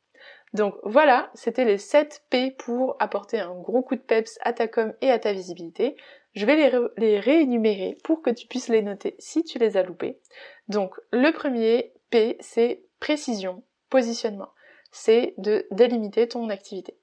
Donc 0.54 0.76
voilà, 0.84 1.30
c'était 1.34 1.64
les 1.64 1.78
7 1.78 2.26
P 2.30 2.52
pour 2.52 2.96
apporter 3.00 3.40
un 3.40 3.54
gros 3.54 3.82
coup 3.82 3.96
de 3.96 4.00
peps 4.00 4.38
à 4.40 4.52
ta 4.52 4.68
com 4.68 4.94
et 5.00 5.10
à 5.10 5.18
ta 5.18 5.32
visibilité. 5.32 5.96
Je 6.34 6.46
vais 6.46 6.70
les, 6.96 7.18
réénumérer 7.18 7.98
pour 8.04 8.22
que 8.22 8.30
tu 8.30 8.46
puisses 8.46 8.68
les 8.68 8.82
noter 8.82 9.16
si 9.18 9.42
tu 9.42 9.58
les 9.58 9.76
as 9.76 9.82
loupés. 9.82 10.20
Donc 10.68 10.94
le 11.10 11.32
premier 11.32 11.92
P, 12.10 12.36
c'est 12.38 12.84
précision, 13.00 13.64
positionnement. 13.90 14.50
C'est 14.92 15.34
de 15.38 15.66
délimiter 15.72 16.28
ton 16.28 16.48
activité. 16.48 16.96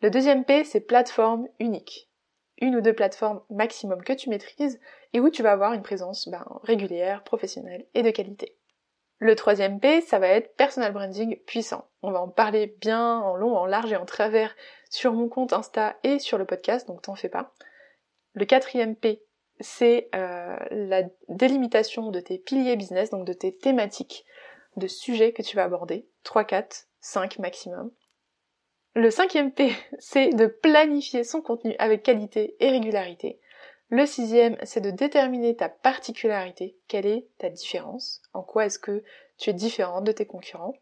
Le 0.00 0.10
deuxième 0.10 0.44
P, 0.44 0.62
c'est 0.62 0.80
plateforme 0.80 1.48
unique. 1.58 2.08
Une 2.60 2.76
ou 2.76 2.80
deux 2.80 2.94
plateformes 2.94 3.42
maximum 3.50 4.04
que 4.04 4.12
tu 4.12 4.30
maîtrises 4.30 4.78
et 5.12 5.18
où 5.18 5.28
tu 5.28 5.42
vas 5.42 5.50
avoir 5.50 5.72
une 5.72 5.82
présence 5.82 6.28
ben, 6.28 6.46
régulière, 6.62 7.24
professionnelle 7.24 7.84
et 7.94 8.02
de 8.02 8.10
qualité. 8.10 8.56
Le 9.22 9.36
troisième 9.36 9.78
P, 9.78 10.00
ça 10.00 10.18
va 10.18 10.26
être 10.26 10.56
personal 10.56 10.92
branding 10.92 11.36
puissant. 11.46 11.86
On 12.02 12.10
va 12.10 12.20
en 12.20 12.26
parler 12.26 12.74
bien 12.80 13.20
en 13.20 13.36
long, 13.36 13.56
en 13.56 13.66
large 13.66 13.92
et 13.92 13.96
en 13.96 14.04
travers 14.04 14.52
sur 14.90 15.12
mon 15.12 15.28
compte 15.28 15.52
Insta 15.52 15.96
et 16.02 16.18
sur 16.18 16.38
le 16.38 16.44
podcast, 16.44 16.88
donc 16.88 17.02
t'en 17.02 17.14
fais 17.14 17.28
pas. 17.28 17.54
Le 18.32 18.44
quatrième 18.46 18.96
P, 18.96 19.22
c'est 19.60 20.08
euh, 20.16 20.56
la 20.72 21.04
délimitation 21.28 22.10
de 22.10 22.18
tes 22.18 22.36
piliers 22.36 22.74
business, 22.74 23.10
donc 23.10 23.24
de 23.24 23.32
tes 23.32 23.56
thématiques, 23.56 24.24
de 24.74 24.88
sujets 24.88 25.32
que 25.32 25.42
tu 25.42 25.54
vas 25.54 25.62
aborder. 25.62 26.04
3, 26.24 26.42
4, 26.42 26.88
5 26.98 27.38
maximum. 27.38 27.92
Le 28.96 29.12
cinquième 29.12 29.52
P, 29.52 29.70
c'est 30.00 30.30
de 30.30 30.46
planifier 30.46 31.22
son 31.22 31.42
contenu 31.42 31.76
avec 31.78 32.02
qualité 32.02 32.56
et 32.58 32.70
régularité. 32.70 33.38
Le 33.92 34.06
sixième, 34.06 34.56
c'est 34.62 34.80
de 34.80 34.90
déterminer 34.90 35.54
ta 35.54 35.68
particularité, 35.68 36.78
quelle 36.88 37.04
est 37.04 37.28
ta 37.36 37.50
différence, 37.50 38.22
en 38.32 38.42
quoi 38.42 38.64
est-ce 38.64 38.78
que 38.78 39.02
tu 39.36 39.50
es 39.50 39.52
différente 39.52 40.04
de 40.04 40.12
tes 40.12 40.24
concurrents? 40.24 40.72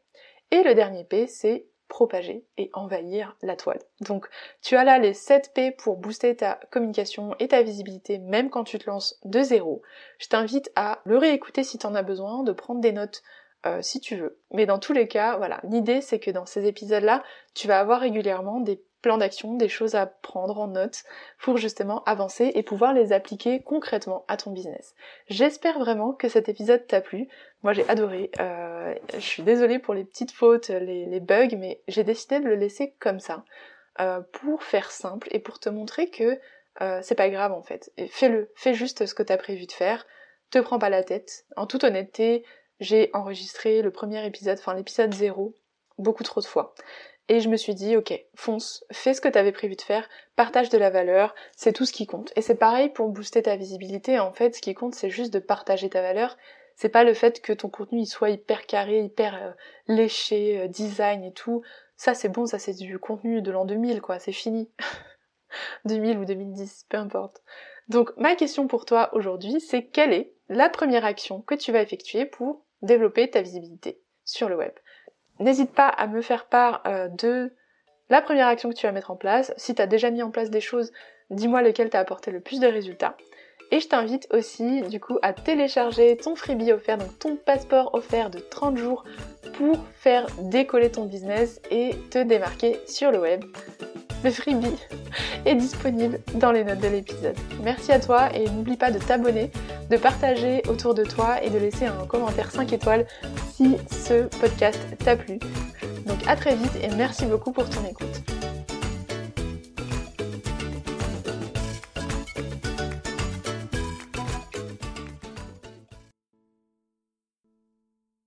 Et 0.52 0.62
le 0.62 0.76
dernier 0.76 1.02
P, 1.02 1.26
c'est 1.26 1.66
propager 1.88 2.44
et 2.56 2.70
envahir 2.72 3.36
la 3.42 3.56
toile. 3.56 3.80
Donc 4.00 4.28
tu 4.62 4.76
as 4.76 4.84
là 4.84 4.98
les 4.98 5.12
7 5.12 5.50
P 5.52 5.72
pour 5.72 5.96
booster 5.96 6.36
ta 6.36 6.60
communication 6.70 7.34
et 7.40 7.48
ta 7.48 7.62
visibilité 7.62 8.18
même 8.18 8.48
quand 8.48 8.62
tu 8.62 8.78
te 8.78 8.88
lances 8.88 9.18
de 9.24 9.42
zéro. 9.42 9.82
Je 10.18 10.28
t'invite 10.28 10.70
à 10.76 11.00
le 11.04 11.18
réécouter 11.18 11.64
si 11.64 11.78
tu 11.78 11.86
en 11.86 11.96
as 11.96 12.04
besoin, 12.04 12.44
de 12.44 12.52
prendre 12.52 12.80
des 12.80 12.92
notes 12.92 13.24
euh, 13.66 13.82
si 13.82 13.98
tu 13.98 14.14
veux. 14.14 14.38
Mais 14.52 14.66
dans 14.66 14.78
tous 14.78 14.92
les 14.92 15.08
cas, 15.08 15.36
voilà, 15.36 15.58
l'idée 15.64 16.00
c'est 16.00 16.20
que 16.20 16.30
dans 16.30 16.46
ces 16.46 16.64
épisodes-là, 16.66 17.24
tu 17.54 17.66
vas 17.66 17.80
avoir 17.80 17.98
régulièrement 17.98 18.60
des 18.60 18.80
plans 19.02 19.18
d'action, 19.18 19.54
des 19.54 19.68
choses 19.68 19.94
à 19.94 20.06
prendre 20.06 20.58
en 20.58 20.68
note 20.68 21.04
pour 21.40 21.56
justement 21.56 22.04
avancer 22.04 22.52
et 22.54 22.62
pouvoir 22.62 22.92
les 22.92 23.12
appliquer 23.12 23.62
concrètement 23.62 24.24
à 24.28 24.36
ton 24.36 24.50
business. 24.50 24.94
J'espère 25.28 25.78
vraiment 25.78 26.12
que 26.12 26.28
cet 26.28 26.48
épisode 26.48 26.86
t'a 26.86 27.00
plu. 27.00 27.28
Moi 27.62 27.72
j'ai 27.72 27.88
adoré. 27.88 28.30
Euh, 28.40 28.94
je 29.14 29.20
suis 29.20 29.42
désolée 29.42 29.78
pour 29.78 29.94
les 29.94 30.04
petites 30.04 30.32
fautes, 30.32 30.68
les, 30.68 31.20
bugs, 31.20 31.56
mais 31.56 31.80
j'ai 31.88 32.04
décidé 32.04 32.40
de 32.40 32.46
le 32.46 32.56
laisser 32.56 32.94
comme 32.98 33.20
ça 33.20 33.44
euh, 34.00 34.20
pour 34.32 34.62
faire 34.62 34.90
simple 34.90 35.28
et 35.30 35.38
pour 35.38 35.58
te 35.58 35.68
montrer 35.68 36.10
que 36.10 36.38
c'est 37.02 37.14
pas 37.14 37.28
grave 37.28 37.52
en 37.52 37.62
fait. 37.62 37.92
Fais-le, 38.08 38.50
fais 38.54 38.72
juste 38.72 39.04
ce 39.04 39.14
que 39.14 39.22
t'as 39.22 39.36
prévu 39.36 39.66
de 39.66 39.72
faire. 39.72 40.06
Te 40.50 40.58
prends 40.58 40.78
pas 40.78 40.88
la 40.88 41.04
tête. 41.04 41.44
En 41.56 41.66
toute 41.66 41.84
honnêteté, 41.84 42.42
j'ai 42.80 43.10
enregistré 43.12 43.82
le 43.82 43.90
premier 43.90 44.24
épisode, 44.26 44.58
enfin 44.58 44.74
l'épisode 44.74 45.12
0, 45.12 45.54
beaucoup 45.98 46.24
trop 46.24 46.40
de 46.40 46.46
fois. 46.46 46.74
Et 47.32 47.38
je 47.38 47.48
me 47.48 47.56
suis 47.56 47.76
dit, 47.76 47.96
ok, 47.96 48.12
fonce, 48.34 48.84
fais 48.90 49.14
ce 49.14 49.20
que 49.20 49.28
tu 49.28 49.38
avais 49.38 49.52
prévu 49.52 49.76
de 49.76 49.82
faire, 49.82 50.08
partage 50.34 50.68
de 50.68 50.76
la 50.76 50.90
valeur, 50.90 51.32
c'est 51.54 51.72
tout 51.72 51.84
ce 51.86 51.92
qui 51.92 52.04
compte. 52.04 52.32
Et 52.34 52.42
c'est 52.42 52.56
pareil 52.56 52.88
pour 52.88 53.08
booster 53.08 53.40
ta 53.40 53.54
visibilité, 53.54 54.18
en 54.18 54.32
fait, 54.32 54.56
ce 54.56 54.60
qui 54.60 54.74
compte, 54.74 54.96
c'est 54.96 55.10
juste 55.10 55.32
de 55.32 55.38
partager 55.38 55.88
ta 55.88 56.02
valeur. 56.02 56.36
C'est 56.74 56.88
pas 56.88 57.04
le 57.04 57.14
fait 57.14 57.40
que 57.40 57.52
ton 57.52 57.68
contenu 57.68 58.00
il 58.00 58.06
soit 58.06 58.30
hyper 58.30 58.66
carré, 58.66 59.02
hyper 59.02 59.40
euh, 59.40 59.52
léché, 59.86 60.58
euh, 60.58 60.66
design 60.66 61.22
et 61.22 61.32
tout. 61.32 61.62
Ça 61.96 62.14
c'est 62.14 62.30
bon, 62.30 62.46
ça 62.46 62.58
c'est 62.58 62.74
du 62.74 62.98
contenu 62.98 63.42
de 63.42 63.52
l'an 63.52 63.64
2000, 63.64 64.00
quoi, 64.00 64.18
c'est 64.18 64.32
fini. 64.32 64.68
2000 65.84 66.18
ou 66.18 66.24
2010, 66.24 66.86
peu 66.88 66.96
importe. 66.96 67.42
Donc 67.86 68.10
ma 68.16 68.34
question 68.34 68.66
pour 68.66 68.86
toi 68.86 69.08
aujourd'hui, 69.12 69.60
c'est 69.60 69.84
quelle 69.84 70.12
est 70.12 70.32
la 70.48 70.68
première 70.68 71.04
action 71.04 71.42
que 71.42 71.54
tu 71.54 71.70
vas 71.70 71.80
effectuer 71.80 72.26
pour 72.26 72.64
développer 72.82 73.30
ta 73.30 73.40
visibilité 73.40 74.00
sur 74.24 74.48
le 74.48 74.56
web? 74.56 74.72
N'hésite 75.40 75.72
pas 75.72 75.88
à 75.88 76.06
me 76.06 76.20
faire 76.20 76.44
part 76.44 76.82
euh, 76.86 77.08
de 77.08 77.52
la 78.10 78.20
première 78.20 78.46
action 78.46 78.68
que 78.68 78.74
tu 78.74 78.86
vas 78.86 78.92
mettre 78.92 79.10
en 79.10 79.16
place. 79.16 79.52
Si 79.56 79.74
tu 79.74 79.80
as 79.80 79.86
déjà 79.86 80.10
mis 80.10 80.22
en 80.22 80.30
place 80.30 80.50
des 80.50 80.60
choses, 80.60 80.92
dis-moi 81.30 81.62
lequel 81.62 81.90
t'a 81.90 81.98
apporté 81.98 82.30
le 82.30 82.40
plus 82.40 82.60
de 82.60 82.66
résultats. 82.66 83.16
Et 83.72 83.80
je 83.80 83.88
t'invite 83.88 84.26
aussi 84.32 84.82
du 84.82 84.98
coup 84.98 85.18
à 85.22 85.32
télécharger 85.32 86.16
ton 86.16 86.34
freebie 86.34 86.72
offert, 86.72 86.98
donc 86.98 87.18
ton 87.18 87.36
passeport 87.36 87.94
offert 87.94 88.28
de 88.28 88.40
30 88.40 88.76
jours 88.76 89.04
pour 89.54 89.78
faire 89.94 90.26
décoller 90.40 90.90
ton 90.90 91.04
business 91.04 91.60
et 91.70 91.90
te 92.10 92.18
démarquer 92.18 92.80
sur 92.86 93.12
le 93.12 93.20
web. 93.20 93.44
Le 94.22 94.30
freebie 94.30 94.76
est 95.46 95.54
disponible 95.54 96.20
dans 96.34 96.52
les 96.52 96.64
notes 96.64 96.80
de 96.80 96.88
l'épisode. 96.88 97.36
Merci 97.62 97.92
à 97.92 98.00
toi 98.00 98.28
et 98.34 98.48
n'oublie 98.50 98.76
pas 98.76 98.90
de 98.90 98.98
t'abonner, 98.98 99.50
de 99.90 99.96
partager 99.96 100.62
autour 100.68 100.94
de 100.94 101.04
toi 101.04 101.42
et 101.42 101.50
de 101.50 101.58
laisser 101.58 101.86
un 101.86 102.06
commentaire 102.06 102.50
5 102.50 102.72
étoiles 102.72 103.06
si 103.54 103.76
ce 103.90 104.24
podcast 104.38 104.80
t'a 105.02 105.16
plu. 105.16 105.38
Donc 106.06 106.18
à 106.26 106.36
très 106.36 106.54
vite 106.54 106.72
et 106.82 106.88
merci 106.96 107.24
beaucoup 107.26 107.52
pour 107.52 107.68
ton 107.68 107.84
écoute. 107.88 108.39